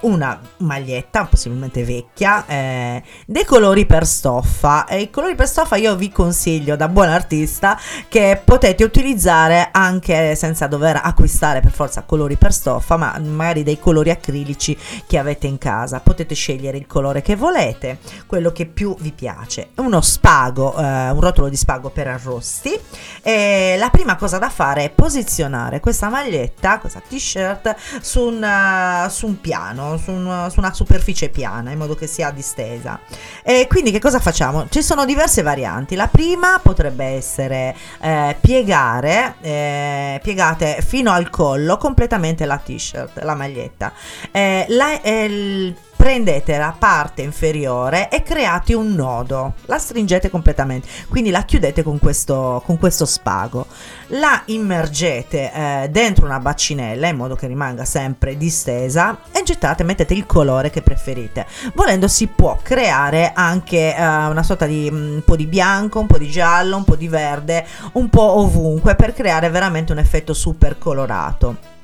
una 0.00 0.40
maglietta, 0.58 1.24
possibilmente 1.24 1.84
vecchia, 1.84 2.46
eh, 2.46 3.02
dei 3.26 3.44
colori 3.44 3.86
per 3.86 4.06
stoffa. 4.06 4.86
E 4.86 5.00
i 5.00 5.10
colori 5.10 5.34
per 5.34 5.48
stoffa 5.48 5.76
io 5.76 5.96
vi 5.96 6.10
consiglio 6.10 6.76
da 6.76 6.88
buon 6.88 7.08
artista 7.08 7.78
che 8.08 8.40
potete 8.42 8.84
utilizzare 8.84 9.68
anche 9.72 10.34
senza 10.34 10.66
dover 10.66 11.00
acquistare 11.02 11.60
per 11.60 11.72
forza 11.72 12.02
colori 12.02 12.36
per 12.36 12.52
stoffa, 12.52 12.96
ma 12.96 13.18
magari 13.18 13.62
dei 13.62 13.78
colori 13.78 14.10
acrilici 14.10 14.76
che 15.06 15.18
avete 15.18 15.46
in 15.46 15.58
casa. 15.58 16.00
Potete 16.00 16.34
scegliere 16.34 16.76
il 16.78 16.86
colore 16.86 17.22
che 17.22 17.36
volete, 17.36 17.98
quello 18.26 18.52
che 18.52 18.66
più 18.66 18.94
vi 19.00 19.12
piace. 19.12 19.70
Uno 19.76 20.00
spago, 20.00 20.76
eh, 20.76 21.10
un 21.10 21.20
rotolo 21.20 21.48
di 21.48 21.56
spago 21.56 21.90
per 21.90 22.06
arrosti. 22.08 22.78
E 23.22 23.76
la 23.78 23.90
prima 23.90 24.16
cosa 24.16 24.38
da 24.38 24.48
fare 24.48 24.84
è 24.84 24.90
posizionare 24.90 25.80
questa 25.80 26.08
maglietta, 26.08 26.78
questa 26.78 27.00
t-shirt 27.00 27.74
su 28.00 28.20
un, 28.22 28.42
eh, 28.42 29.08
su 29.10 29.26
un 29.26 29.39
piano, 29.40 29.96
su, 29.96 30.10
un- 30.12 30.48
su 30.50 30.60
una 30.60 30.72
superficie 30.72 31.28
piana 31.30 31.70
in 31.72 31.78
modo 31.78 31.94
che 31.94 32.06
sia 32.06 32.30
distesa. 32.30 33.00
E 33.42 33.66
quindi 33.68 33.90
che 33.90 33.98
cosa 33.98 34.20
facciamo? 34.20 34.68
Ci 34.68 34.82
sono 34.82 35.04
diverse 35.04 35.42
varianti. 35.42 35.94
La 35.96 36.08
prima 36.08 36.60
potrebbe 36.62 37.04
essere 37.06 37.74
eh, 38.00 38.36
piegare, 38.40 39.34
eh, 39.40 40.20
piegate 40.22 40.82
fino 40.86 41.10
al 41.12 41.30
collo 41.30 41.76
completamente 41.76 42.44
la 42.46 42.58
t-shirt, 42.58 43.22
la 43.22 43.34
maglietta. 43.34 43.92
Eh, 44.30 44.66
la- 44.68 45.00
eh, 45.00 45.24
il- 45.24 45.74
prendete 46.00 46.56
la 46.56 46.74
parte 46.76 47.20
inferiore 47.20 48.08
e 48.08 48.22
create 48.22 48.72
un 48.72 48.94
nodo, 48.94 49.52
la 49.66 49.76
stringete 49.76 50.30
completamente, 50.30 50.88
quindi 51.10 51.28
la 51.28 51.42
chiudete 51.42 51.82
con 51.82 51.98
questo, 51.98 52.62
con 52.64 52.78
questo 52.78 53.04
spago, 53.04 53.66
la 54.06 54.40
immergete 54.46 55.52
eh, 55.52 55.88
dentro 55.90 56.24
una 56.24 56.40
bacinella 56.40 57.06
in 57.06 57.16
modo 57.16 57.36
che 57.36 57.46
rimanga 57.46 57.84
sempre 57.84 58.38
distesa 58.38 59.18
e 59.30 59.42
gettate, 59.42 59.84
mettete 59.84 60.14
il 60.14 60.24
colore 60.24 60.70
che 60.70 60.80
preferite. 60.80 61.46
Volendo 61.74 62.08
si 62.08 62.28
può 62.28 62.58
creare 62.62 63.32
anche 63.34 63.94
eh, 63.94 64.02
una 64.02 64.42
sorta 64.42 64.64
di 64.64 64.88
mm, 64.90 65.14
un 65.16 65.22
po' 65.22 65.36
di 65.36 65.44
bianco, 65.44 66.00
un 66.00 66.06
po' 66.06 66.16
di 66.16 66.30
giallo, 66.30 66.78
un 66.78 66.84
po' 66.84 66.96
di 66.96 67.08
verde, 67.08 67.66
un 67.92 68.08
po' 68.08 68.38
ovunque 68.38 68.94
per 68.94 69.12
creare 69.12 69.50
veramente 69.50 69.92
un 69.92 69.98
effetto 69.98 70.32
super 70.32 70.78
colorato. 70.78 71.79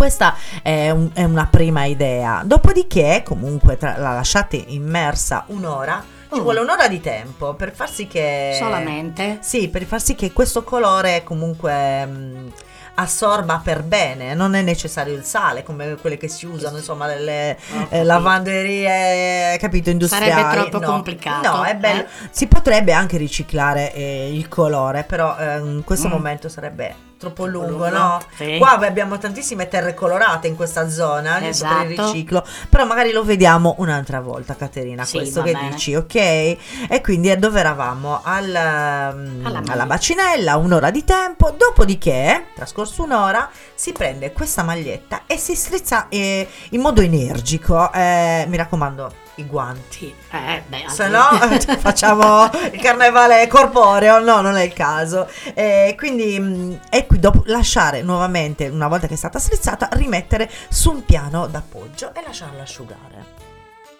Questa 0.00 0.34
è, 0.62 0.88
un- 0.88 1.10
è 1.12 1.24
una 1.24 1.46
prima 1.46 1.84
idea. 1.84 2.40
Dopodiché, 2.42 3.22
comunque, 3.22 3.76
tra- 3.76 3.98
la 3.98 4.14
lasciate 4.14 4.56
immersa 4.56 5.44
un'ora. 5.48 6.02
Ci 6.32 6.38
Oh. 6.38 6.42
vuole 6.42 6.60
un'ora 6.60 6.88
di 6.88 7.02
tempo 7.02 7.52
per 7.52 7.74
far 7.74 7.90
sì 7.90 8.06
che. 8.06 8.56
Solamente? 8.58 9.40
Sì, 9.42 9.68
per 9.68 9.84
far 9.84 10.00
sì 10.00 10.14
che 10.14 10.32
questo 10.32 10.64
colore 10.64 11.22
comunque. 11.22 12.06
mh, 12.06 12.52
assorba 12.94 13.60
per 13.64 13.82
bene, 13.82 14.34
non 14.34 14.54
è 14.54 14.60
necessario 14.62 15.14
il 15.14 15.22
sale 15.24 15.62
come 15.62 15.94
quelle 16.00 16.16
che 16.18 16.28
si 16.28 16.44
usano, 16.44 16.76
insomma, 16.78 17.06
le 17.14 17.56
eh, 17.90 18.02
lavanderie, 18.04 19.56
capito, 19.58 19.88
industriali. 19.90 20.30
Sarebbe 20.30 20.54
troppo 20.68 20.78
No. 20.80 20.86
complicato, 20.92 21.48
No, 21.56 21.62
è 21.64 21.76
bello. 21.76 22.02
eh? 22.02 22.06
Si 22.30 22.46
potrebbe 22.46 22.92
anche 22.92 23.16
riciclare 23.16 23.92
eh, 23.94 24.34
il 24.34 24.48
colore, 24.48 25.04
però 25.04 25.34
eh, 25.38 25.58
in 25.60 25.82
questo 25.84 26.08
Mm. 26.08 26.10
momento 26.10 26.48
sarebbe 26.50 26.94
troppo 27.20 27.44
lungo, 27.44 27.68
lungo, 27.68 27.88
no? 27.90 28.18
sì. 28.34 28.56
Qua 28.56 28.78
abbiamo 28.78 29.18
tantissime 29.18 29.68
terre 29.68 29.92
colorate 29.92 30.46
in 30.48 30.56
questa 30.56 30.88
zona 30.88 31.38
giusto 31.38 31.66
per 31.68 31.84
il 31.86 31.92
Esatto. 31.92 32.12
riciclo, 32.12 32.46
però 32.70 32.86
magari 32.86 33.12
lo 33.12 33.22
vediamo 33.22 33.74
un'altra 33.76 34.20
volta, 34.20 34.56
Caterina, 34.56 35.04
Sì, 35.04 35.18
questo 35.18 35.42
che 35.42 35.52
bene. 35.52 35.68
dici, 35.68 35.94
ok? 35.94 36.14
E 36.14 37.00
quindi 37.02 37.30
eh, 37.30 37.36
dove 37.36 37.60
eravamo? 37.60 38.20
Al, 38.24 39.12
mm, 39.14 39.44
Alla 39.46 39.60
alla 39.68 39.84
bacinella, 39.84 40.56
un'ora 40.56 40.90
di 40.90 41.04
tempo, 41.04 41.50
dopodiché, 41.50 42.46
trascorso 42.54 43.02
un'ora, 43.02 43.50
si 43.74 43.92
prende 43.92 44.32
questa 44.32 44.62
maglietta 44.62 45.24
e 45.26 45.36
si 45.36 45.54
strizza 45.54 46.06
eh, 46.08 46.48
in 46.70 46.80
modo 46.80 47.02
energico, 47.02 47.92
eh, 47.92 48.46
mi 48.48 48.56
raccomando, 48.56 49.12
i 49.40 49.46
guanti. 49.46 50.14
Eh, 50.30 50.62
beh, 50.66 50.84
Se 50.88 51.08
no 51.08 51.22
facciamo 51.78 52.44
il 52.72 52.80
carnevale 52.80 53.46
corporeo, 53.48 54.20
no, 54.20 54.40
non 54.40 54.56
è 54.56 54.62
il 54.62 54.72
caso. 54.72 55.28
Eh, 55.54 55.94
quindi, 55.96 56.38
mh, 56.38 56.80
e 56.90 57.06
qui 57.06 57.18
dopo 57.18 57.42
lasciare 57.46 58.02
nuovamente, 58.02 58.68
una 58.68 58.88
volta 58.88 59.06
che 59.06 59.14
è 59.14 59.16
stata 59.16 59.38
strizzata, 59.38 59.88
rimettere 59.92 60.50
su 60.68 60.90
un 60.90 61.04
piano 61.04 61.46
d'appoggio 61.46 62.14
e 62.14 62.22
lasciarla 62.24 62.62
asciugare. 62.62 63.38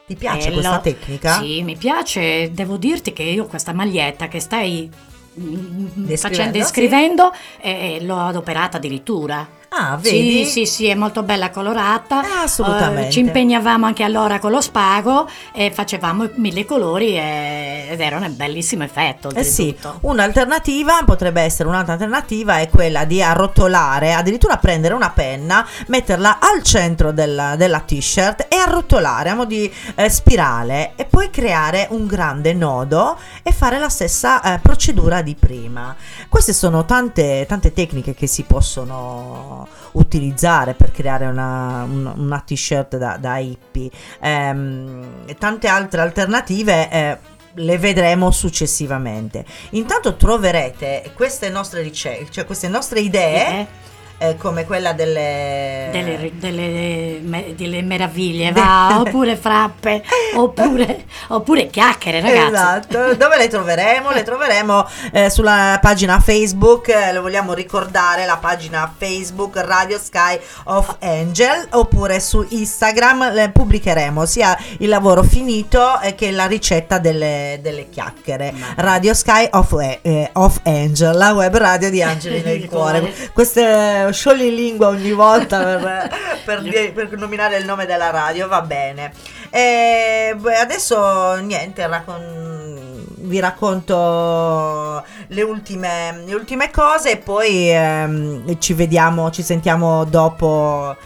Ti 0.06 0.16
piace 0.16 0.48
Bello. 0.48 0.54
questa 0.60 0.78
tecnica? 0.80 1.38
Sì, 1.38 1.62
mi 1.62 1.76
piace. 1.76 2.50
Devo 2.52 2.76
dirti 2.76 3.12
che 3.12 3.22
io 3.22 3.46
questa 3.46 3.72
maglietta 3.72 4.26
che 4.26 4.40
stai 4.40 4.90
mm, 5.38 5.86
Descrivendo, 5.86 6.16
facendo, 6.16 6.52
sì. 6.52 6.58
descrivendo 6.58 7.32
eh, 7.60 7.98
l'ho 8.02 8.18
adoperata 8.18 8.78
addirittura. 8.78 9.58
Ah, 9.72 9.96
vedi? 9.96 10.44
Sì, 10.44 10.50
sì, 10.50 10.66
sì, 10.66 10.86
è 10.86 10.94
molto 10.94 11.22
bella 11.22 11.50
colorata. 11.50 12.18
Ah, 12.18 12.42
assolutamente. 12.42 13.08
Eh, 13.08 13.10
ci 13.12 13.20
impegnavamo 13.20 13.86
anche 13.86 14.02
allora 14.02 14.40
con 14.40 14.50
lo 14.50 14.60
spago 14.60 15.28
e 15.52 15.70
facevamo 15.70 16.28
mille 16.34 16.64
colori 16.64 17.16
e- 17.16 17.86
ed 17.90 18.00
era 18.00 18.16
un 18.16 18.34
bellissimo 18.34 18.82
effetto. 18.82 19.30
Eh 19.30 19.44
sì, 19.44 19.76
un'alternativa 20.00 21.02
potrebbe 21.04 21.42
essere 21.42 21.68
un'altra 21.68 21.92
alternativa 21.92 22.58
è 22.58 22.68
quella 22.68 23.04
di 23.04 23.22
arrotolare, 23.22 24.12
addirittura 24.12 24.56
prendere 24.56 24.94
una 24.94 25.10
penna, 25.10 25.64
metterla 25.86 26.38
al 26.40 26.62
centro 26.64 27.12
della, 27.12 27.54
della 27.54 27.80
t-shirt 27.80 28.46
e 28.48 28.56
arrotolare 28.56 29.30
a 29.30 29.34
mo' 29.34 29.44
di 29.44 29.72
eh, 29.94 30.08
spirale 30.10 30.92
e 30.96 31.04
poi 31.04 31.30
creare 31.30 31.86
un 31.90 32.06
grande 32.06 32.54
nodo 32.54 33.16
e 33.42 33.52
fare 33.52 33.78
la 33.78 33.88
stessa 33.88 34.42
eh, 34.42 34.58
procedura 34.58 35.22
di 35.22 35.36
prima. 35.36 35.94
Queste 36.28 36.52
sono 36.52 36.84
tante, 36.84 37.44
tante 37.48 37.72
tecniche 37.72 38.14
che 38.14 38.26
si 38.26 38.42
possono 38.42 39.59
utilizzare 39.92 40.74
per 40.74 40.90
creare 40.92 41.26
una, 41.26 41.84
un- 41.84 42.12
una 42.16 42.40
t-shirt 42.40 42.96
da, 42.96 43.16
da 43.16 43.38
hippie. 43.38 43.90
Ehm, 44.20 45.34
tante 45.38 45.68
altre 45.68 46.00
alternative. 46.00 46.90
eh, 46.90 47.18
le 47.54 47.78
vedremo 47.78 48.30
successivamente. 48.30 49.44
Intanto 49.70 50.14
troverete 50.14 51.10
queste 51.16 51.48
nostre 51.48 51.82
ricerche, 51.82 52.28
cioè 52.30 52.44
queste 52.46 52.68
nostre 52.68 53.00
idee, 53.00 53.46
Eh, 53.48 53.66
eh, 54.22 54.36
come 54.36 54.66
quella 54.66 54.92
delle, 54.92 55.88
delle, 55.90 56.30
delle 56.34 57.20
me- 57.22 57.54
delle 57.56 57.80
meraviglie, 57.82 58.52
va, 58.52 59.00
oppure 59.00 59.34
frappe, 59.36 60.02
oppure, 60.34 61.06
oppure 61.28 61.68
chiacchiere, 61.68 62.20
ragazzi. 62.20 62.52
Esatto, 62.52 63.14
dove 63.14 63.38
le 63.38 63.48
troveremo? 63.48 64.10
Le 64.10 64.22
troveremo 64.22 64.86
eh, 65.12 65.30
sulla 65.30 65.78
pagina 65.80 66.20
Facebook, 66.20 66.88
eh, 66.88 67.12
lo 67.14 67.22
vogliamo 67.22 67.54
ricordare, 67.54 68.26
la 68.26 68.36
pagina 68.36 68.92
Facebook 68.94 69.56
Radio 69.56 69.98
Sky 69.98 70.38
of 70.64 70.96
Angel, 71.00 71.68
oppure 71.70 72.20
su 72.20 72.44
Instagram 72.46 73.50
pubblicheremo 73.52 74.26
sia 74.26 74.54
il 74.80 74.88
lavoro 74.88 75.22
finito 75.22 75.98
eh, 76.00 76.14
che 76.14 76.30
la 76.30 76.46
ricetta 76.46 76.98
delle, 76.98 77.58
delle 77.62 77.88
chiacchiere. 77.88 78.52
Radio 78.76 79.14
Sky 79.14 79.48
of, 79.52 79.74
eh, 80.02 80.28
of 80.34 80.60
Angel, 80.64 81.16
la 81.16 81.32
web 81.32 81.56
radio 81.56 81.88
di 81.88 82.02
Angeli 82.04 82.42
nel 82.42 82.68
cuore. 82.68 83.00
cuore. 83.00 83.30
Queste 83.32 84.09
sciogli-lingua 84.12 84.88
ogni 84.88 85.12
volta 85.12 85.58
per, 85.58 86.10
per 86.44 86.62
dire- 86.62 86.90
per 86.92 87.10
nominare 87.18 87.56
il 87.58 87.64
nome 87.64 87.86
della 87.86 88.10
radio, 88.10 88.48
va 88.48 88.62
bene. 88.62 89.12
E 89.50 90.36
adesso 90.60 91.34
niente, 91.36 91.86
raccon- 91.86 93.04
vi 93.22 93.38
racconto 93.40 95.04
le 95.28 95.42
ultime, 95.42 96.22
le 96.24 96.34
ultime 96.34 96.70
cose 96.70 97.12
e 97.12 97.16
poi 97.18 97.70
ehm, 97.70 98.58
ci 98.58 98.72
vediamo, 98.74 99.30
ci 99.30 99.42
sentiamo 99.42 100.04
dopo 100.04 100.96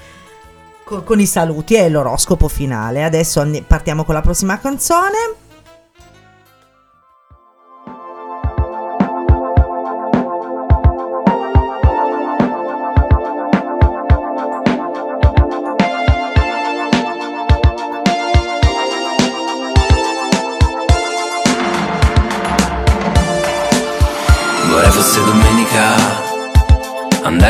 co- 0.84 1.02
con, 1.02 1.20
i 1.20 1.26
saluti 1.26 1.74
e 1.74 1.88
l'oroscopo 1.88 2.48
finale. 2.48 3.04
Adesso 3.04 3.46
partiamo 3.66 4.04
con 4.04 4.14
la 4.14 4.22
prossima 4.22 4.58
canzone. 4.58 5.42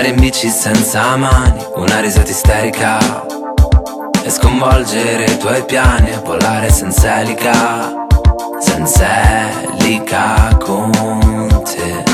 Andare 0.05 0.20
in 0.20 0.30
bici 0.30 0.50
senza 0.50 1.16
mani 1.16 1.64
Una 1.76 2.00
risata 2.00 2.30
isterica. 2.30 2.98
E 4.22 4.28
sconvolgere 4.28 5.24
i 5.24 5.38
tuoi 5.38 5.64
piani 5.64 6.11
E 6.11 6.20
volare 6.22 6.70
senza 6.70 7.20
elica. 7.20 8.07
Senza 8.61 9.07
elica 9.78 10.55
con 10.62 10.90
te. 11.64 12.05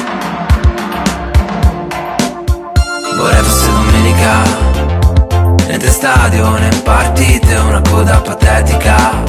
Vorrei 3.17 3.43
fosse 3.43 3.73
domenica. 3.73 4.43
Né 5.67 5.77
te 5.77 5.91
stadio 5.91 6.49
né 6.59 6.69
partite 6.85 7.57
Una 7.57 7.81
coda 7.81 8.21
patetica. 8.21 9.25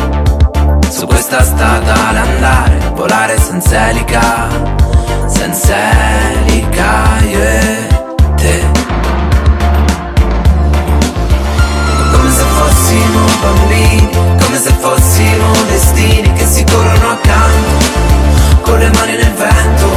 Su 0.88 1.08
questa 1.08 1.42
strada 1.42 1.94
andare, 2.10 2.92
volare 2.94 3.40
senza 3.40 3.90
elica, 3.90 4.48
senza 5.26 5.74
elica, 6.44 7.18
io 7.22 7.91
bambini, 13.42 14.10
come 14.40 14.58
se 14.58 14.72
fossimo 14.80 15.52
destini 15.68 16.32
che 16.34 16.46
si 16.46 16.64
corrono 16.64 17.10
accanto, 17.10 17.86
con 18.62 18.78
le 18.78 18.90
mani 18.92 19.16
nel 19.16 19.34
vento, 19.34 19.90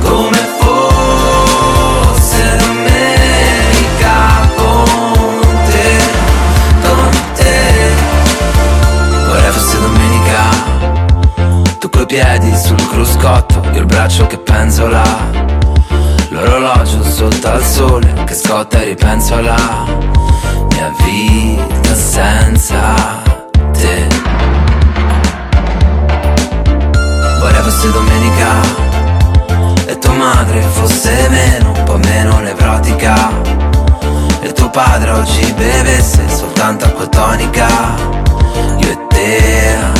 come 0.00 0.38
fosse 0.58 2.56
domenica 2.58 4.48
con 4.54 5.40
te, 5.66 5.98
con 6.82 7.10
te. 7.34 7.92
Vorrei 9.26 9.50
fosse 9.50 9.80
domenica, 9.80 10.40
tu 11.78 11.88
coi 11.90 12.06
piedi 12.06 12.56
sul 12.56 12.88
cruscotto, 12.88 13.62
io 13.72 13.80
il 13.80 13.86
braccio 13.86 14.26
che 14.26 14.38
penzola. 14.38 15.02
L'orologio 16.30 17.02
sotto 17.04 17.48
al 17.48 17.62
sole 17.62 18.12
che 18.24 18.34
scotta 18.34 18.80
e 18.80 18.84
ripenso 18.86 19.34
alla 19.36 19.54
mia 20.70 20.92
vita 21.04 21.83
senza 21.92 22.94
te. 23.72 24.06
Vorrei 27.40 27.62
fosse 27.62 27.90
domenica 27.90 28.50
e 29.86 29.98
tua 29.98 30.14
madre 30.14 30.60
fosse 30.72 31.28
meno, 31.28 31.72
un 31.72 31.82
po' 31.84 31.98
meno. 31.98 32.24
E 34.40 34.52
tuo 34.52 34.70
padre 34.70 35.10
oggi 35.10 35.52
bevesse 35.52 36.28
soltanto 36.28 36.84
acqua 36.84 37.06
tonica. 37.06 37.66
Io 38.78 38.88
e 38.90 38.98
te 39.08 39.76
a. 39.78 39.92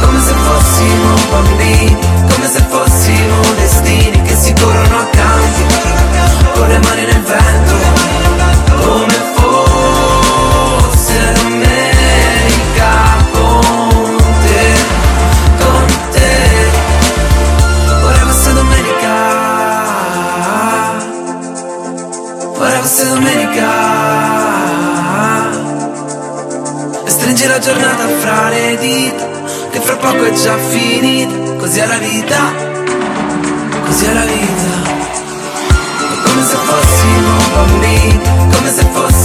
Come 0.00 0.20
se 0.20 0.32
fossimo 0.32 1.14
bambini, 1.30 1.96
come 2.28 2.48
se 2.48 2.60
fossimo 2.68 3.40
destini 3.56 4.22
che 4.22 4.34
si 4.34 4.52
corrono 4.54 4.98
accanto, 4.98 5.85
le 6.76 6.86
mani 6.86 7.04
nel 7.04 7.22
vento, 7.22 7.74
come 8.82 9.18
fosse 9.34 11.18
domenica 11.42 12.92
con 13.32 14.16
te, 14.42 14.66
con 15.58 15.86
te, 16.10 16.34
vorrei 18.00 18.20
fosse 18.20 18.52
domenica, 18.52 19.14
vorrei 22.58 22.80
fosse 22.80 23.08
domenica. 23.08 23.94
E 27.04 27.10
stringi 27.10 27.46
la 27.46 27.58
giornata 27.58 28.06
fra 28.20 28.48
le 28.48 28.76
dita 28.78 29.24
Che 29.70 29.80
fra 29.80 29.96
poco 29.96 30.24
è 30.24 30.32
già 30.32 30.56
finita 30.56 31.54
Così 31.58 31.78
è 31.78 31.86
la 31.86 31.98
vita 31.98 32.52
Così 33.84 34.04
è 34.06 34.12
la 34.12 34.24
vita 34.24 34.85
fossimo 36.66 37.32
bambini 37.54 38.20
Come 38.50 38.70
se 38.70 38.84
fossimo 38.92 39.15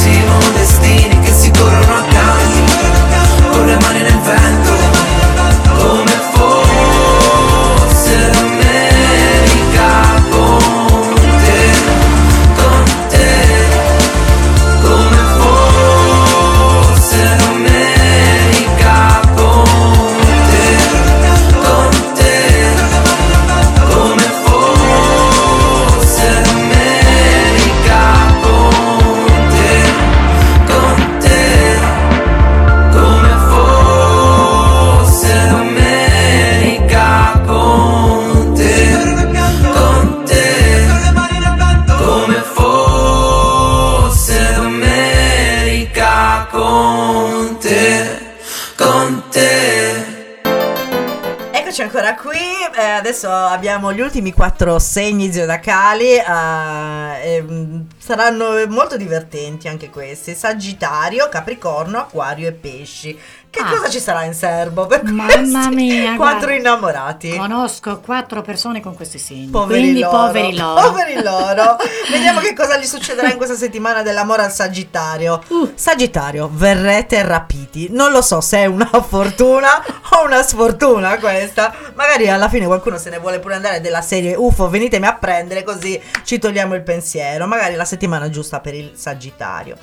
ancora 51.91 52.15
qui, 52.15 52.37
eh, 52.77 52.81
adesso 52.81 53.29
abbiamo 53.29 53.91
gli 53.91 53.99
ultimi 53.99 54.31
quattro 54.31 54.79
segni 54.79 55.29
zodiacali, 55.29 56.13
eh, 56.13 57.41
mm, 57.41 57.81
saranno 57.97 58.65
molto 58.69 58.95
divertenti 58.95 59.67
anche 59.67 59.89
questi, 59.89 60.33
Sagittario, 60.33 61.27
Capricorno, 61.27 61.97
Acquario 61.97 62.47
e 62.47 62.53
Pesci. 62.53 63.19
Che 63.51 63.59
Ah. 63.59 63.65
cosa 63.69 63.89
ci 63.89 63.99
sarà 63.99 64.23
in 64.23 64.33
serbo 64.33 64.85
per 64.87 65.03
Mamma 65.03 65.69
mia, 65.69 66.15
quattro 66.15 66.47
guarda. 66.47 66.55
innamorati? 66.55 67.35
Conosco 67.35 67.99
quattro 67.99 68.41
persone 68.41 68.79
con 68.79 68.95
questi 68.95 69.19
segni. 69.19 69.47
Poveri 69.49 69.81
quindi 69.81 69.99
loro, 69.99 70.17
poveri 70.17 70.55
loro. 70.55 70.81
poveri 70.81 71.21
loro. 71.21 71.75
Vediamo 72.09 72.39
che 72.39 72.53
cosa 72.55 72.77
gli 72.77 72.85
succederà 72.85 73.29
in 73.29 73.35
questa 73.35 73.55
settimana 73.55 74.03
dell'amore 74.03 74.43
al 74.43 74.53
Sagittario. 74.53 75.41
Uh. 75.49 75.69
Sagittario, 75.75 76.49
verrete 76.51 77.21
rapiti. 77.23 77.87
Non 77.91 78.13
lo 78.13 78.21
so 78.21 78.39
se 78.39 78.59
è 78.59 78.65
una 78.67 78.89
fortuna 79.05 79.83
o 80.11 80.23
una 80.25 80.41
sfortuna 80.43 81.17
questa. 81.19 81.73
Magari 81.95 82.29
alla 82.29 82.47
fine 82.47 82.65
qualcuno 82.67 82.97
se 82.97 83.09
ne 83.09 83.17
vuole 83.19 83.39
pure 83.39 83.55
andare 83.55 83.81
della 83.81 84.01
serie 84.01 84.33
UFO, 84.33 84.69
venitemi 84.69 85.07
a 85.07 85.13
prendere 85.15 85.63
così 85.63 86.01
ci 86.23 86.39
togliamo 86.39 86.73
il 86.73 86.83
pensiero. 86.83 87.47
Magari 87.47 87.75
la 87.75 87.83
settimana 87.85 88.29
giusta 88.29 88.61
per 88.61 88.75
il 88.75 88.93
Sagittario. 88.95 89.75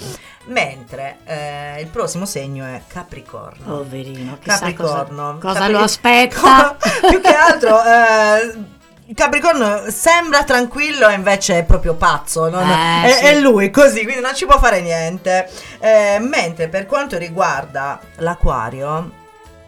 Mentre 0.48 1.18
eh, 1.24 1.80
il 1.80 1.88
prossimo 1.88 2.24
segno 2.26 2.64
è 2.64 2.80
Capricorno. 2.86 3.64
Poverino, 3.76 4.38
Capricorno. 4.42 5.38
cosa, 5.38 5.38
cosa 5.40 5.58
Capri- 5.60 5.72
lo 5.72 5.78
aspetta. 5.80 6.76
Più 7.08 7.20
che 7.20 7.34
altro, 7.34 7.78
eh, 7.84 9.14
Capricorno 9.14 9.90
sembra 9.90 10.44
tranquillo 10.44 11.08
e 11.08 11.14
invece 11.14 11.58
è 11.58 11.64
proprio 11.64 11.94
pazzo. 11.94 12.48
non- 12.48 12.68
Eh, 12.68 13.02
è, 13.04 13.12
sì. 13.12 13.24
è 13.26 13.40
lui 13.40 13.70
così, 13.70 14.04
quindi 14.04 14.20
non 14.22 14.34
ci 14.34 14.46
può 14.46 14.58
fare 14.58 14.80
niente. 14.80 15.50
Eh, 15.80 16.18
mentre 16.20 16.68
per 16.68 16.86
quanto 16.86 17.18
riguarda 17.18 18.00
l'Aquario, 18.16 19.10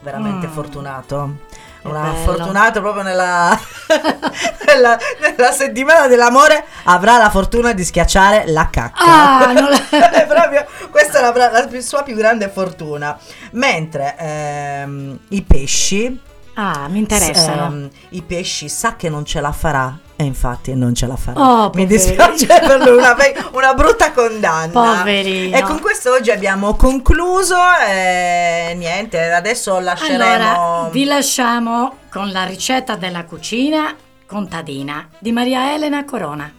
veramente 0.00 0.46
Mm. 0.46 0.50
fortunato. 0.50 1.34
Una 1.82 2.10
bello. 2.10 2.24
fortunato 2.24 2.80
proprio 2.80 3.02
nella, 3.02 3.58
nella, 4.66 4.98
nella 5.20 5.52
settimana 5.52 6.06
dell'amore 6.06 6.64
avrà 6.84 7.16
la 7.16 7.30
fortuna 7.30 7.72
di 7.72 7.84
schiacciare 7.84 8.44
la 8.48 8.68
cacca. 8.70 9.04
Ah, 9.04 9.52
la- 9.52 10.26
proprio, 10.26 10.66
questa 10.90 11.18
è 11.18 11.22
la, 11.22 11.50
la 11.50 11.80
sua 11.80 12.02
più 12.02 12.14
grande 12.14 12.48
fortuna. 12.48 13.18
Mentre 13.52 14.14
ehm, 14.18 15.18
i 15.28 15.42
pesci, 15.42 16.20
Ah, 16.54 16.88
mi 16.88 16.98
interessano. 16.98 17.64
ehm, 17.64 17.90
i 18.10 18.22
pesci 18.22 18.68
sa 18.68 18.96
che 18.96 19.08
non 19.08 19.24
ce 19.24 19.40
la 19.40 19.52
farà. 19.52 19.98
E 20.16 20.24
infatti 20.24 20.74
non 20.74 20.94
ce 20.94 21.06
la 21.06 21.16
farà. 21.16 21.40
Oh, 21.40 21.70
Mi 21.74 21.86
dispiace 21.86 22.46
per 22.60 22.80
lui, 22.80 22.98
una, 22.98 23.16
una 23.52 23.72
brutta 23.74 24.12
condanna. 24.12 24.72
Poverino. 24.72 25.56
E 25.56 25.62
con 25.62 25.80
questo 25.80 26.12
oggi 26.12 26.30
abbiamo 26.30 26.74
concluso. 26.74 27.56
E 27.88 28.74
niente, 28.76 29.32
adesso 29.32 29.78
lasceremo. 29.78 30.22
Allora, 30.24 30.88
vi 30.90 31.04
lasciamo 31.04 31.94
con 32.10 32.30
la 32.30 32.44
ricetta 32.44 32.96
della 32.96 33.24
cucina 33.24 33.94
contadina 34.26 35.08
di 35.18 35.32
Maria 35.32 35.72
Elena 35.74 36.04
Corona. 36.04 36.52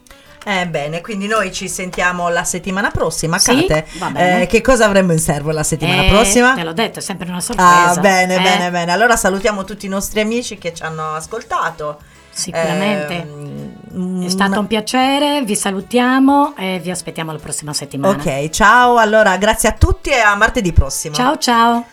Eh, 0.44 0.66
bene, 0.68 1.02
quindi 1.02 1.28
noi 1.28 1.52
ci 1.54 1.70
sentiamo 1.70 2.30
la 2.30 2.44
settimana 2.44 2.89
prossima. 2.89 3.38
Sì, 3.38 3.66
bene. 3.68 4.42
eh, 4.42 4.48
che 4.48 4.62
cosa 4.62 4.86
avremo 4.86 5.12
in 5.12 5.20
serbo 5.20 5.52
la 5.52 5.64
settimana 5.64 6.04
Eh, 6.06 6.10
prossima? 6.10 6.54
Te 6.56 6.64
l'ho 6.64 6.74
detto, 6.74 7.00
è 7.00 7.02
sempre 7.02 7.30
una 7.30 7.42
sorpresa. 7.42 7.92
Ah, 7.92 7.96
bene, 8.00 8.36
eh? 8.36 8.42
bene, 8.42 8.72
bene. 8.72 8.92
Allora 8.92 9.16
salutiamo 9.16 9.64
tutti 9.64 9.86
i 9.86 9.89
nostri 9.89 10.20
amici 10.20 10.58
che 10.58 10.74
ci 10.74 10.82
hanno 10.84 11.14
ascoltato. 11.14 12.00
Sicuramente. 12.34 13.14
Ehm, 13.94 14.24
È 14.26 14.30
stato 14.30 14.60
un 14.60 14.68
piacere, 14.68 15.42
vi 15.44 15.56
salutiamo 15.56 16.56
e 16.58 16.80
vi 16.82 16.89
aspettiamo 16.89 17.32
la 17.34 17.39
prossima 17.39 17.74
settimana. 17.74 18.14
Ok, 18.16 18.50
ciao. 18.50 18.98
Allora, 18.98 19.36
grazie 19.38 19.70
a 19.70 19.74
tutti 19.74 20.10
e 20.10 20.20
a 20.20 20.34
martedì 20.36 20.72
prossimo. 20.74 21.14
Ciao 21.14 21.38
ciao. 21.38 21.86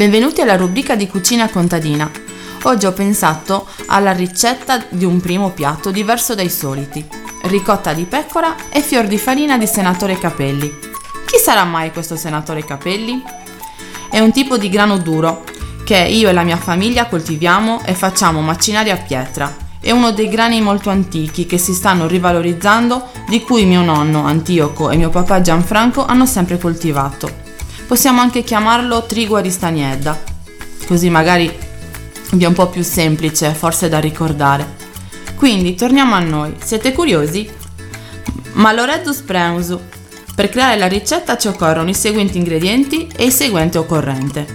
Benvenuti 0.00 0.40
alla 0.40 0.56
rubrica 0.56 0.96
di 0.96 1.06
cucina 1.06 1.50
contadina. 1.50 2.10
Oggi 2.62 2.86
ho 2.86 2.92
pensato 2.92 3.66
alla 3.88 4.12
ricetta 4.12 4.82
di 4.88 5.04
un 5.04 5.20
primo 5.20 5.50
piatto 5.50 5.90
diverso 5.90 6.34
dai 6.34 6.48
soliti. 6.48 7.06
Ricotta 7.42 7.92
di 7.92 8.04
pecora 8.04 8.54
e 8.70 8.80
fior 8.80 9.06
di 9.06 9.18
farina 9.18 9.58
di 9.58 9.66
senatore 9.66 10.18
Capelli. 10.18 10.70
Chi 11.26 11.36
sarà 11.36 11.64
mai 11.64 11.92
questo 11.92 12.16
senatore 12.16 12.64
Capelli? 12.64 13.22
È 14.08 14.18
un 14.18 14.32
tipo 14.32 14.56
di 14.56 14.70
grano 14.70 14.96
duro 14.96 15.44
che 15.84 15.98
io 15.98 16.30
e 16.30 16.32
la 16.32 16.44
mia 16.44 16.56
famiglia 16.56 17.04
coltiviamo 17.04 17.82
e 17.84 17.92
facciamo 17.92 18.40
macinare 18.40 18.90
a 18.92 18.96
pietra. 18.96 19.54
È 19.78 19.90
uno 19.90 20.12
dei 20.12 20.30
grani 20.30 20.62
molto 20.62 20.88
antichi 20.88 21.44
che 21.44 21.58
si 21.58 21.74
stanno 21.74 22.06
rivalorizzando, 22.06 23.08
di 23.28 23.42
cui 23.42 23.66
mio 23.66 23.82
nonno 23.82 24.24
Antioco 24.24 24.88
e 24.88 24.96
mio 24.96 25.10
papà 25.10 25.42
Gianfranco 25.42 26.06
hanno 26.06 26.24
sempre 26.24 26.56
coltivato. 26.56 27.48
Possiamo 27.90 28.20
anche 28.20 28.44
chiamarlo 28.44 29.02
trigo 29.02 29.34
aristaniedda, 29.34 30.16
così 30.86 31.10
magari 31.10 31.52
vi 32.34 32.44
è 32.44 32.46
un 32.46 32.52
po' 32.52 32.68
più 32.68 32.84
semplice 32.84 33.52
forse 33.52 33.88
da 33.88 33.98
ricordare. 33.98 34.76
Quindi 35.34 35.74
torniamo 35.74 36.14
a 36.14 36.20
noi, 36.20 36.54
siete 36.62 36.92
curiosi? 36.92 37.50
Maloreddus 38.52 39.22
preusu. 39.22 39.80
Per 40.36 40.48
creare 40.50 40.78
la 40.78 40.86
ricetta 40.86 41.36
ci 41.36 41.48
occorrono 41.48 41.88
i 41.88 41.94
seguenti 41.94 42.38
ingredienti 42.38 43.08
e 43.16 43.24
il 43.24 43.32
seguente 43.32 43.78
occorrente. 43.78 44.46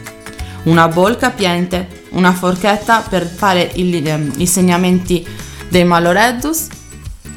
Una 0.64 0.88
bowl 0.88 1.18
capiente, 1.18 2.04
una 2.12 2.32
forchetta 2.32 3.02
per 3.02 3.28
fare 3.28 3.70
il, 3.74 4.08
ehm, 4.08 4.32
i 4.38 4.48
segnamenti 4.48 5.28
dei 5.68 5.84
maloreddus, 5.84 6.68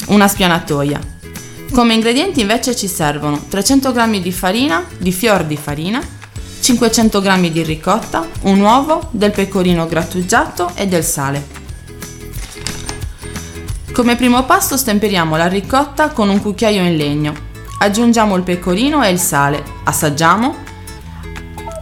una 0.07 0.29
spianatoia. 0.29 1.18
Come 1.73 1.95
ingredienti 1.95 2.41
invece 2.41 2.75
ci 2.75 2.89
servono 2.89 3.41
300 3.49 3.93
g 3.93 4.21
di 4.21 4.33
farina, 4.33 4.85
di 4.97 5.13
fior 5.13 5.45
di 5.45 5.57
farina, 5.57 6.01
500 6.61 7.21
g 7.21 7.51
di 7.51 7.63
ricotta, 7.63 8.27
un 8.43 8.61
uovo, 8.61 9.09
del 9.11 9.31
pecorino 9.31 9.87
grattugiato 9.87 10.73
e 10.75 10.87
del 10.87 11.05
sale. 11.05 11.47
Come 13.93 14.17
primo 14.17 14.45
pasto 14.45 14.77
stemperiamo 14.77 15.37
la 15.37 15.47
ricotta 15.47 16.11
con 16.11 16.29
un 16.29 16.41
cucchiaio 16.41 16.85
in 16.85 16.97
legno. 16.97 17.35
Aggiungiamo 17.79 18.35
il 18.35 18.43
pecorino 18.43 19.05
e 19.05 19.11
il 19.11 19.19
sale, 19.19 19.63
assaggiamo 19.85 20.67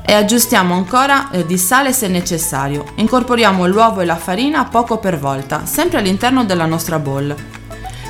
e 0.05 0.13
aggiustiamo 0.13 0.75
ancora 0.75 1.31
eh, 1.31 1.47
di 1.47 1.59
sale 1.59 1.93
se 1.93 2.09
necessario. 2.09 2.85
Incorporiamo 2.97 3.67
l'uovo 3.67 4.01
e 4.01 4.05
la 4.05 4.17
farina 4.17 4.65
poco 4.65 4.99
per 4.99 5.19
volta, 5.19 5.65
sempre 5.65 5.99
all'interno 5.99 6.45
della 6.45 6.67
nostra 6.67 6.99
bowl. 6.99 7.35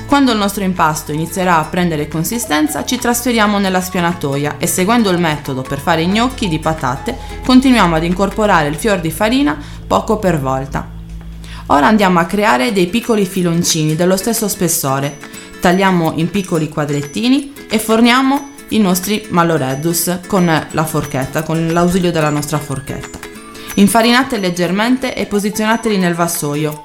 Quando 0.07 0.31
il 0.31 0.37
nostro 0.37 0.63
impasto 0.63 1.11
inizierà 1.11 1.57
a 1.57 1.65
prendere 1.65 2.07
consistenza, 2.07 2.85
ci 2.85 2.97
trasferiamo 2.97 3.59
nella 3.59 3.81
spianatoia 3.81 4.55
e 4.57 4.65
seguendo 4.65 5.09
il 5.09 5.19
metodo 5.19 5.63
per 5.63 5.79
fare 5.79 6.03
i 6.03 6.07
gnocchi 6.07 6.47
di 6.47 6.59
patate, 6.59 7.17
continuiamo 7.45 7.93
ad 7.95 8.05
incorporare 8.05 8.69
il 8.69 8.75
fior 8.75 9.01
di 9.01 9.11
farina 9.11 9.57
poco 9.85 10.17
per 10.17 10.39
volta. 10.39 10.89
Ora 11.67 11.87
andiamo 11.87 12.19
a 12.19 12.25
creare 12.25 12.71
dei 12.71 12.87
piccoli 12.87 13.25
filoncini 13.25 13.97
dello 13.97 14.15
stesso 14.15 14.47
spessore. 14.47 15.17
Tagliamo 15.59 16.13
in 16.15 16.29
piccoli 16.29 16.69
quadrettini 16.69 17.53
e 17.69 17.77
forniamo 17.77 18.51
i 18.69 18.79
nostri 18.79 19.27
maloreddus 19.29 20.19
con 20.25 20.45
la 20.45 20.85
forchetta, 20.85 21.43
con 21.43 21.67
l'ausilio 21.73 22.11
della 22.13 22.29
nostra 22.29 22.59
forchetta. 22.59 23.19
Infarinate 23.75 24.37
leggermente 24.37 25.13
e 25.13 25.25
posizionateli 25.25 25.97
nel 25.97 26.15
vassoio. 26.15 26.83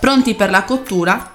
Pronti 0.00 0.34
per 0.34 0.50
la 0.50 0.62
cottura? 0.62 1.32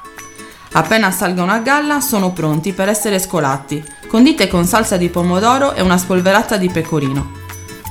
Appena 0.76 1.09
salgono 1.09 1.53
a 1.53 1.59
galla 1.59 2.01
sono 2.01 2.34
pronti 2.34 2.73
per 2.73 2.89
essere 2.89 3.17
scolati. 3.17 3.82
Condite 4.09 4.49
con 4.49 4.65
salsa 4.65 4.97
di 4.97 5.07
pomodoro 5.07 5.73
e 5.73 5.82
una 5.82 5.97
spolverata 5.97 6.57
di 6.57 6.69
pecorino. 6.69 7.32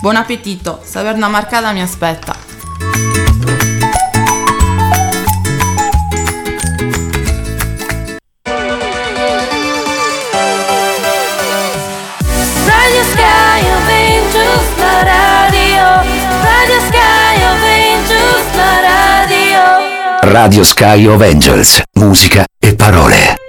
Buon 0.02 0.16
appetito, 0.16 0.82
Saverna 0.84 1.28
Marcada 1.28 1.72
mi 1.72 1.80
aspetta. 1.80 2.36
Radio 20.24 20.64
Sky 20.64 21.06
of 21.06 21.22
Angels, 21.22 21.82
musica 21.92 22.44
e 22.58 22.74
parole. 22.74 23.43